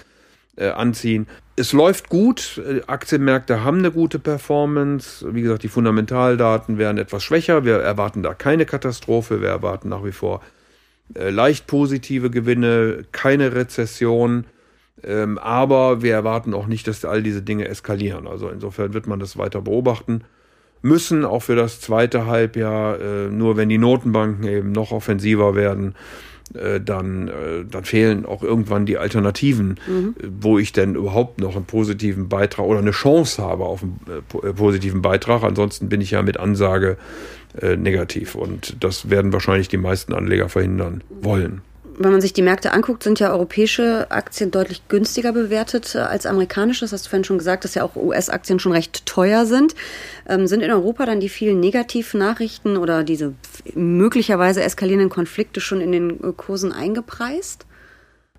äh, 0.55 0.69
anziehen. 0.69 1.27
Es 1.55 1.73
läuft 1.73 2.09
gut, 2.09 2.61
äh, 2.65 2.81
Aktienmärkte 2.87 3.63
haben 3.63 3.79
eine 3.79 3.91
gute 3.91 4.19
Performance. 4.19 5.33
Wie 5.33 5.41
gesagt, 5.41 5.63
die 5.63 5.67
Fundamentaldaten 5.67 6.77
werden 6.77 6.97
etwas 6.97 7.23
schwächer. 7.23 7.65
Wir 7.65 7.77
erwarten 7.77 8.23
da 8.23 8.33
keine 8.33 8.65
Katastrophe, 8.65 9.41
wir 9.41 9.49
erwarten 9.49 9.89
nach 9.89 10.03
wie 10.03 10.11
vor 10.11 10.41
äh, 11.15 11.29
leicht 11.29 11.67
positive 11.67 12.29
Gewinne, 12.31 13.05
keine 13.11 13.53
Rezession. 13.53 14.45
Ähm, 15.03 15.37
aber 15.37 16.01
wir 16.01 16.13
erwarten 16.13 16.55
auch 16.55 16.65
nicht, 16.65 16.87
dass 16.87 17.05
all 17.05 17.21
diese 17.21 17.43
Dinge 17.43 17.67
eskalieren. 17.67 18.27
Also 18.27 18.49
insofern 18.49 18.93
wird 18.93 19.05
man 19.05 19.19
das 19.19 19.37
weiter 19.37 19.61
beobachten 19.61 20.23
müssen, 20.87 21.25
auch 21.25 21.43
für 21.43 21.55
das 21.55 21.79
zweite 21.81 22.25
Halbjahr. 22.25 22.99
Äh, 22.99 23.29
nur 23.29 23.57
wenn 23.57 23.69
die 23.69 23.77
Notenbanken 23.77 24.47
eben 24.47 24.71
noch 24.71 24.91
offensiver 24.91 25.55
werden, 25.55 25.95
äh, 26.53 26.79
dann, 26.79 27.27
äh, 27.27 27.65
dann 27.69 27.83
fehlen 27.83 28.25
auch 28.25 28.43
irgendwann 28.43 28.85
die 28.85 28.97
Alternativen, 28.97 29.79
mhm. 29.87 30.15
wo 30.41 30.57
ich 30.57 30.71
denn 30.71 30.95
überhaupt 30.95 31.39
noch 31.39 31.55
einen 31.55 31.65
positiven 31.65 32.29
Beitrag 32.29 32.65
oder 32.65 32.79
eine 32.79 32.91
Chance 32.91 33.43
habe 33.43 33.65
auf 33.65 33.83
einen 33.83 34.55
positiven 34.55 35.01
Beitrag. 35.01 35.43
Ansonsten 35.43 35.89
bin 35.89 36.01
ich 36.01 36.11
ja 36.11 36.21
mit 36.21 36.37
Ansage 36.37 36.97
negativ 37.77 38.35
und 38.35 38.75
das 38.83 39.09
werden 39.09 39.33
wahrscheinlich 39.33 39.67
die 39.67 39.77
meisten 39.77 40.13
Anleger 40.13 40.47
verhindern 40.47 41.01
wollen 41.09 41.61
wenn 41.97 42.11
man 42.11 42.21
sich 42.21 42.33
die 42.33 42.41
Märkte 42.41 42.73
anguckt, 42.73 43.03
sind 43.03 43.19
ja 43.19 43.31
europäische 43.31 44.07
Aktien 44.09 44.51
deutlich 44.51 44.87
günstiger 44.87 45.33
bewertet 45.33 45.95
äh, 45.95 45.99
als 45.99 46.25
amerikanische. 46.25 46.81
Das 46.81 46.93
hast 46.93 47.05
du 47.05 47.09
vorhin 47.09 47.23
schon 47.23 47.37
gesagt, 47.37 47.63
dass 47.63 47.75
ja 47.75 47.83
auch 47.83 47.95
US-Aktien 47.95 48.59
schon 48.59 48.71
recht 48.71 49.05
teuer 49.05 49.45
sind. 49.45 49.75
Ähm, 50.27 50.47
sind 50.47 50.61
in 50.61 50.71
Europa 50.71 51.05
dann 51.05 51.19
die 51.19 51.29
vielen 51.29 51.59
negativen 51.59 52.19
Nachrichten 52.19 52.77
oder 52.77 53.03
diese 53.03 53.33
möglicherweise 53.73 54.61
eskalierenden 54.63 55.09
Konflikte 55.09 55.59
schon 55.59 55.81
in 55.81 55.91
den 55.91 56.09
äh, 56.23 56.33
Kursen 56.35 56.71
eingepreist? 56.71 57.65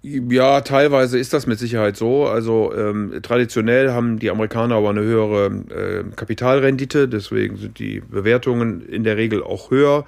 Ja, 0.03 0.61
teilweise 0.61 1.19
ist 1.19 1.33
das 1.33 1.49
mit 1.49 1.59
Sicherheit 1.59 1.97
so. 1.97 2.27
Also 2.27 2.73
ähm, 2.75 3.19
traditionell 3.23 3.91
haben 3.91 4.21
die 4.21 4.31
Amerikaner 4.31 4.77
aber 4.77 4.91
eine 4.91 5.03
höhere 5.03 5.47
äh, 5.47 6.05
Kapitalrendite, 6.15 7.09
deswegen 7.09 7.57
sind 7.57 7.81
die 7.81 8.01
Bewertungen 8.01 8.87
in 8.89 9.03
der 9.03 9.17
Regel 9.17 9.43
auch 9.43 9.73
höher. 9.73 10.05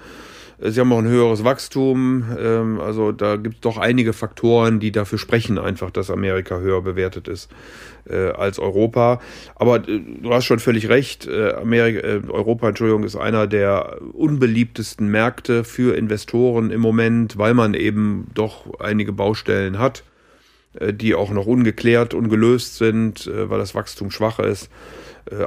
Sie 0.63 0.79
haben 0.79 0.93
auch 0.93 0.99
ein 0.99 1.07
höheres 1.07 1.43
Wachstum. 1.43 2.23
Ähm, 2.39 2.79
also 2.79 3.11
da 3.11 3.35
gibt 3.35 3.55
es 3.55 3.61
doch 3.61 3.77
einige 3.77 4.13
Faktoren, 4.13 4.79
die 4.79 4.91
dafür 4.91 5.17
sprechen, 5.17 5.57
einfach, 5.57 5.89
dass 5.89 6.11
Amerika 6.11 6.59
höher 6.59 6.81
bewertet 6.81 7.27
ist 7.27 7.49
äh, 8.07 8.29
als 8.29 8.59
Europa. 8.59 9.19
Aber 9.55 9.87
äh, 9.87 9.99
du 10.21 10.31
hast 10.31 10.45
schon 10.45 10.59
völlig 10.59 10.87
recht. 10.89 11.27
Äh, 11.27 11.53
Amerika, 11.53 12.07
Europa, 12.29 12.69
Entschuldigung, 12.69 13.03
ist 13.03 13.15
einer 13.15 13.47
der 13.47 13.97
unbeliebtesten 14.13 15.07
Märkte 15.07 15.63
für 15.63 15.97
Investoren 15.97 16.69
im 16.69 16.81
Moment, 16.81 17.39
weil 17.39 17.55
man 17.55 17.73
eben 17.73 18.27
doch 18.33 18.79
einige 18.79 19.13
Baustellen 19.13 19.79
hat. 19.79 20.03
die 20.79 21.15
auch 21.15 21.31
noch 21.31 21.47
ungeklärt, 21.47 22.13
ungelöst 22.13 22.77
sind, 22.77 23.27
äh, 23.27 23.49
weil 23.49 23.59
das 23.59 23.75
Wachstum 23.75 24.09
schwach 24.09 24.39
ist. 24.39 24.69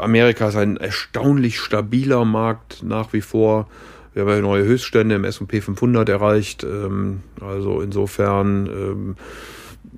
Amerika 0.00 0.48
ist 0.48 0.56
ein 0.56 0.76
erstaunlich 0.76 1.58
stabiler 1.58 2.24
Markt 2.24 2.82
nach 2.82 3.12
wie 3.12 3.22
vor. 3.22 3.66
Wir 4.14 4.22
haben 4.22 4.30
ja 4.30 4.40
neue 4.40 4.64
Höchststände 4.64 5.16
im 5.16 5.24
S&P 5.24 5.60
500 5.60 6.08
erreicht. 6.08 6.64
Ähm, 6.64 7.20
also 7.40 7.80
insofern 7.80 8.66
ähm, 8.66 9.16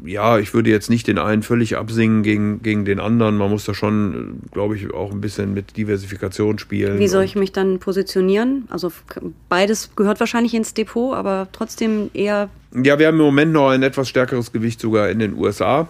ja, 0.04 0.38
ich 0.38 0.52
würde 0.52 0.70
jetzt 0.70 0.90
nicht 0.90 1.06
den 1.06 1.18
einen 1.18 1.42
völlig 1.42 1.76
absingen 1.76 2.22
gegen, 2.22 2.62
gegen 2.62 2.84
den 2.84 3.00
anderen. 3.00 3.36
Man 3.36 3.50
muss 3.50 3.64
da 3.64 3.74
schon, 3.74 4.40
glaube 4.52 4.76
ich, 4.76 4.92
auch 4.92 5.10
ein 5.10 5.20
bisschen 5.20 5.54
mit 5.54 5.76
Diversifikation 5.76 6.58
spielen. 6.58 6.98
Wie 6.98 7.08
soll 7.08 7.24
ich 7.24 7.36
mich 7.36 7.52
dann 7.52 7.78
positionieren? 7.78 8.66
Also 8.68 8.92
beides 9.48 9.90
gehört 9.96 10.20
wahrscheinlich 10.20 10.54
ins 10.54 10.74
Depot, 10.74 11.14
aber 11.14 11.48
trotzdem 11.52 12.10
eher. 12.12 12.50
Ja, 12.74 12.98
wir 12.98 13.06
haben 13.06 13.18
im 13.18 13.24
Moment 13.24 13.52
noch 13.52 13.70
ein 13.70 13.82
etwas 13.82 14.08
stärkeres 14.08 14.52
Gewicht 14.52 14.80
sogar 14.80 15.08
in 15.08 15.18
den 15.18 15.34
USA. 15.34 15.88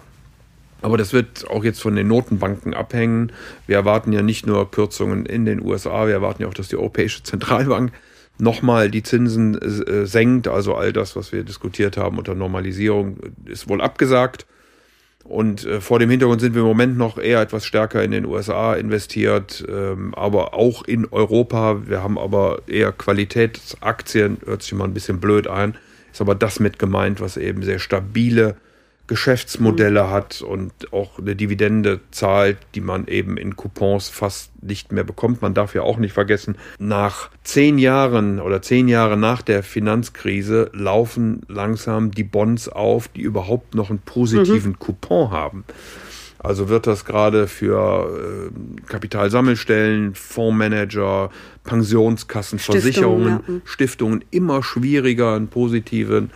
Aber 0.81 0.97
das 0.97 1.11
wird 1.11 1.49
auch 1.49 1.63
jetzt 1.63 1.81
von 1.81 1.95
den 1.95 2.07
Notenbanken 2.07 2.75
abhängen. 2.75 3.31
Wir 3.65 3.77
erwarten 3.77 4.13
ja 4.13 4.21
nicht 4.21 4.45
nur 4.45 4.69
Kürzungen 4.69 5.25
in 5.25 5.45
den 5.45 5.59
USA, 5.65 6.05
wir 6.05 6.13
erwarten 6.13 6.43
ja 6.43 6.47
auch, 6.47 6.53
dass 6.53 6.67
die 6.67 6.77
Europäische 6.77 7.23
Zentralbank 7.23 7.91
nochmal 8.39 8.89
die 8.89 9.03
Zinsen 9.03 9.59
äh, 9.61 10.05
senkt. 10.05 10.47
Also 10.47 10.75
all 10.75 10.93
das, 10.93 11.15
was 11.15 11.31
wir 11.31 11.43
diskutiert 11.43 11.97
haben 11.97 12.17
unter 12.17 12.35
Normalisierung, 12.35 13.17
ist 13.45 13.69
wohl 13.69 13.81
abgesagt. 13.81 14.45
Und 15.23 15.65
äh, 15.65 15.81
vor 15.81 15.99
dem 15.99 16.09
Hintergrund 16.09 16.39
sind 16.39 16.53
wir 16.53 16.61
im 16.61 16.67
Moment 16.67 16.97
noch 16.97 17.17
eher 17.17 17.41
etwas 17.41 17.65
stärker 17.65 18.01
in 18.01 18.11
den 18.11 18.25
USA 18.25 18.75
investiert, 18.75 19.65
ähm, 19.67 20.15
aber 20.15 20.53
auch 20.53 20.83
in 20.83 21.05
Europa. 21.05 21.81
Wir 21.85 22.01
haben 22.01 22.17
aber 22.17 22.61
eher 22.67 22.93
Qualitätsaktien, 22.93 24.37
hört 24.45 24.63
sich 24.63 24.73
mal 24.73 24.85
ein 24.85 24.93
bisschen 24.93 25.19
blöd 25.19 25.47
ein, 25.47 25.75
ist 26.13 26.21
aber 26.21 26.33
das 26.33 26.61
mit 26.61 26.79
gemeint, 26.79 27.19
was 27.19 27.35
eben 27.35 27.63
sehr 27.63 27.79
stabile 27.79 28.55
Geschäftsmodelle 29.07 30.03
mhm. 30.03 30.09
hat 30.09 30.41
und 30.41 30.93
auch 30.93 31.17
eine 31.17 31.35
Dividende 31.35 32.01
zahlt, 32.11 32.57
die 32.75 32.81
man 32.81 33.07
eben 33.07 33.37
in 33.37 33.55
Coupons 33.55 34.09
fast 34.09 34.51
nicht 34.61 34.91
mehr 34.91 35.05
bekommt. 35.05 35.41
Man 35.41 35.53
darf 35.53 35.73
ja 35.73 35.81
auch 35.81 35.97
nicht 35.97 36.13
vergessen, 36.13 36.57
nach 36.77 37.29
zehn 37.43 37.77
Jahren 37.77 38.39
oder 38.39 38.61
zehn 38.61 38.87
Jahre 38.87 39.17
nach 39.17 39.41
der 39.41 39.63
Finanzkrise 39.63 40.69
laufen 40.73 41.41
langsam 41.47 42.11
die 42.11 42.25
Bonds 42.25 42.67
auf, 42.67 43.07
die 43.07 43.21
überhaupt 43.21 43.75
noch 43.75 43.89
einen 43.89 43.99
positiven 43.99 44.71
mhm. 44.71 44.79
Coupon 44.79 45.31
haben. 45.31 45.63
Also 46.39 46.69
wird 46.69 46.87
das 46.87 47.05
gerade 47.05 47.47
für 47.47 48.51
äh, 48.51 48.87
Kapitalsammelstellen, 48.87 50.13
Fondsmanager, 50.13 51.31
Pensionskassen, 51.63 52.59
Stiftungen, 52.59 52.81
Versicherungen, 52.81 53.27
ja. 53.27 53.41
Mhm. 53.47 53.61
Stiftungen 53.65 54.23
immer 54.31 54.63
schwieriger, 54.63 55.35
einen 55.35 55.47
positiven 55.47 56.31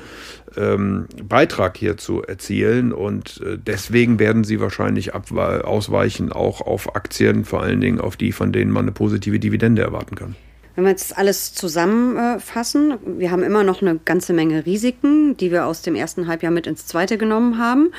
ähm, 0.58 1.06
Beitrag 1.24 1.78
hier 1.78 1.98
zu 1.98 2.24
erzielen. 2.24 2.92
Und 2.94 3.42
äh, 3.46 3.58
deswegen 3.58 4.20
werden 4.20 4.44
sie 4.44 4.60
wahrscheinlich 4.60 5.14
ausweichen, 5.14 6.32
auch 6.32 6.62
auf 6.62 6.96
Aktien, 6.96 7.46
vor 7.46 7.62
allen 7.62 7.82
Dingen 7.82 8.02
auf 8.02 8.18
die, 8.18 8.32
von 8.32 8.52
denen 8.52 8.72
man 8.72 8.86
eine 8.86 8.92
positive 8.92 9.40
Dividende 9.40 9.82
erwarten 9.82 10.16
kann. 10.16 10.36
Wenn 10.76 10.86
wir 10.86 10.92
jetzt 10.92 11.18
alles 11.18 11.54
zusammenfassen, 11.54 12.94
wir 13.06 13.30
haben 13.32 13.44
immer 13.44 13.64
noch 13.64 13.82
eine 13.82 14.00
ganze 14.04 14.32
Menge 14.32 14.66
Risiken, 14.66 15.36
die 15.36 15.52
wir 15.52 15.66
aus 15.66 15.82
dem 15.82 15.96
ersten 15.96 16.28
Halbjahr 16.28 16.52
mit 16.52 16.66
ins 16.66 16.88
zweite 16.88 17.18
genommen 17.18 17.58
haben. 17.58 17.92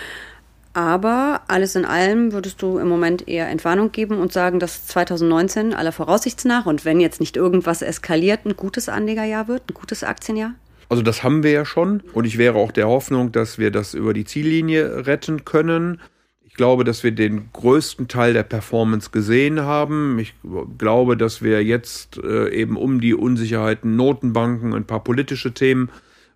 Aber 0.75 1.43
alles 1.49 1.77
in 1.77 1.85
allem 1.85 2.33
würdest 2.33 2.63
du 2.63 2.79
im 2.79 2.89
Moment 2.89 3.29
eher 3.29 3.49
Entwarnung 3.49 3.93
geben 3.93 4.19
und 4.19 4.33
sagen, 4.33 4.59
dass 4.59 4.87
2019 4.87 5.75
aller 5.75 5.93
Voraussicht 5.93 6.45
nach 6.47 6.65
und 6.65 6.85
wenn 6.85 7.01
jetzt 7.01 7.21
nicht 7.21 7.37
irgendwas 7.37 7.83
eskaliert, 7.83 8.47
ein 8.47 8.57
gutes 8.57 8.89
Anlegerjahr 8.89 9.49
wird, 9.49 9.71
ein 9.71 9.75
gutes 9.75 10.03
Aktienjahr? 10.03 10.55
Also 10.89 11.03
das 11.03 11.23
haben 11.23 11.43
wir 11.43 11.51
ja 11.51 11.65
schon 11.65 12.03
und 12.15 12.25
ich 12.25 12.39
wäre 12.39 12.57
auch 12.57 12.73
der 12.73 12.89
Hoffnung, 12.89 13.33
dass 13.33 13.59
wir 13.59 13.71
das 13.71 13.93
über 13.93 14.15
die 14.15 14.25
Ziellinie 14.25 15.07
retten 15.07 15.45
können. 15.45 16.01
Ich 16.43 16.55
glaube, 16.55 16.85
dass 16.85 17.03
wir 17.03 17.13
den 17.13 17.51
größten 17.53 18.09
Teil 18.09 18.33
der 18.33 18.43
Performance 18.43 19.11
gesehen 19.11 19.61
haben. 19.61 20.19
Ich 20.19 20.35
glaube, 20.77 21.17
dass 21.17 21.43
wir 21.43 21.63
jetzt 21.65 22.19
äh, 22.19 22.51
eben 22.51 22.77
um 22.77 23.01
die 23.01 23.15
Unsicherheiten 23.15 23.97
Notenbanken, 23.97 24.75
ein 24.75 24.87
paar 24.87 25.03
politische 25.03 25.53
Themen 25.53 25.91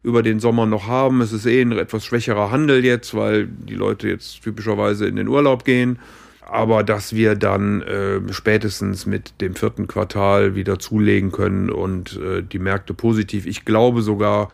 über 0.07 0.23
den 0.23 0.39
Sommer 0.39 0.67
noch 0.67 0.87
haben. 0.87 1.21
Es 1.21 1.33
ist 1.33 1.47
eh 1.47 1.61
ein 1.61 1.73
etwas 1.73 2.05
schwächerer 2.05 2.53
Handel 2.53 2.85
jetzt, 2.85 3.13
weil 3.15 3.49
die 3.49 3.75
Leute 3.75 4.09
jetzt 4.09 4.41
typischerweise 4.41 5.05
in 5.09 5.17
den 5.17 5.27
Urlaub 5.27 5.65
gehen. 5.65 5.99
Aber 6.43 6.85
dass 6.85 7.13
wir 7.13 7.35
dann 7.35 7.83
äh, 7.83 8.21
spätestens 8.33 9.05
mit 9.05 9.41
dem 9.41 9.57
vierten 9.57 9.89
Quartal 9.89 10.55
wieder 10.55 10.79
zulegen 10.79 11.33
können 11.33 11.71
und 11.71 12.21
äh, 12.21 12.45
die 12.45 12.61
Märkte 12.61 12.95
positiv, 12.95 13.47
ich 13.47 13.65
glaube 13.65 14.01
sogar 14.01 14.53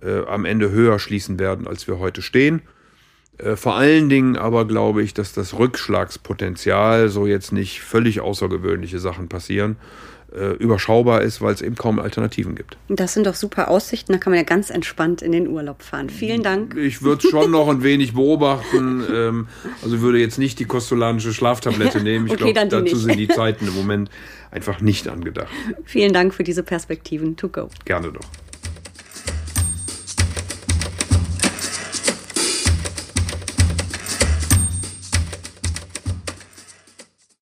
äh, 0.00 0.24
am 0.26 0.44
Ende 0.44 0.70
höher 0.70 1.00
schließen 1.00 1.40
werden, 1.40 1.66
als 1.66 1.88
wir 1.88 1.98
heute 1.98 2.22
stehen. 2.22 2.62
Äh, 3.38 3.56
vor 3.56 3.74
allen 3.74 4.08
Dingen 4.08 4.36
aber 4.36 4.68
glaube 4.68 5.02
ich, 5.02 5.14
dass 5.14 5.32
das 5.32 5.58
Rückschlagspotenzial, 5.58 7.08
so 7.08 7.26
jetzt 7.26 7.50
nicht 7.50 7.80
völlig 7.80 8.20
außergewöhnliche 8.20 9.00
Sachen 9.00 9.28
passieren, 9.28 9.78
äh, 10.34 10.52
überschaubar 10.54 11.22
ist, 11.22 11.40
weil 11.40 11.54
es 11.54 11.62
eben 11.62 11.76
kaum 11.76 11.98
Alternativen 11.98 12.54
gibt. 12.54 12.76
Das 12.88 13.14
sind 13.14 13.26
doch 13.26 13.34
super 13.34 13.68
Aussichten, 13.68 14.12
da 14.12 14.18
kann 14.18 14.30
man 14.30 14.38
ja 14.38 14.44
ganz 14.44 14.70
entspannt 14.70 15.22
in 15.22 15.32
den 15.32 15.48
Urlaub 15.48 15.82
fahren. 15.82 16.10
Vielen 16.10 16.42
Dank. 16.42 16.76
Ich 16.76 17.02
würde 17.02 17.28
schon 17.28 17.50
noch 17.50 17.68
ein 17.68 17.82
wenig 17.82 18.14
beobachten. 18.14 19.04
Ähm, 19.12 19.48
also 19.82 20.00
würde 20.00 20.18
jetzt 20.18 20.38
nicht 20.38 20.58
die 20.58 20.64
kostolanische 20.64 21.32
Schlaftablette 21.32 22.00
nehmen. 22.02 22.26
Ich 22.26 22.32
okay, 22.32 22.52
glaube, 22.52 22.68
dazu 22.68 22.82
nicht. 22.82 22.96
sind 22.96 23.18
die 23.18 23.28
Zeiten 23.34 23.66
im 23.66 23.74
Moment 23.74 24.10
einfach 24.50 24.80
nicht 24.80 25.08
angedacht. 25.08 25.52
Vielen 25.84 26.12
Dank 26.12 26.34
für 26.34 26.44
diese 26.44 26.62
Perspektiven. 26.62 27.36
To 27.36 27.48
go. 27.48 27.68
Gerne 27.84 28.12
doch. 28.12 28.41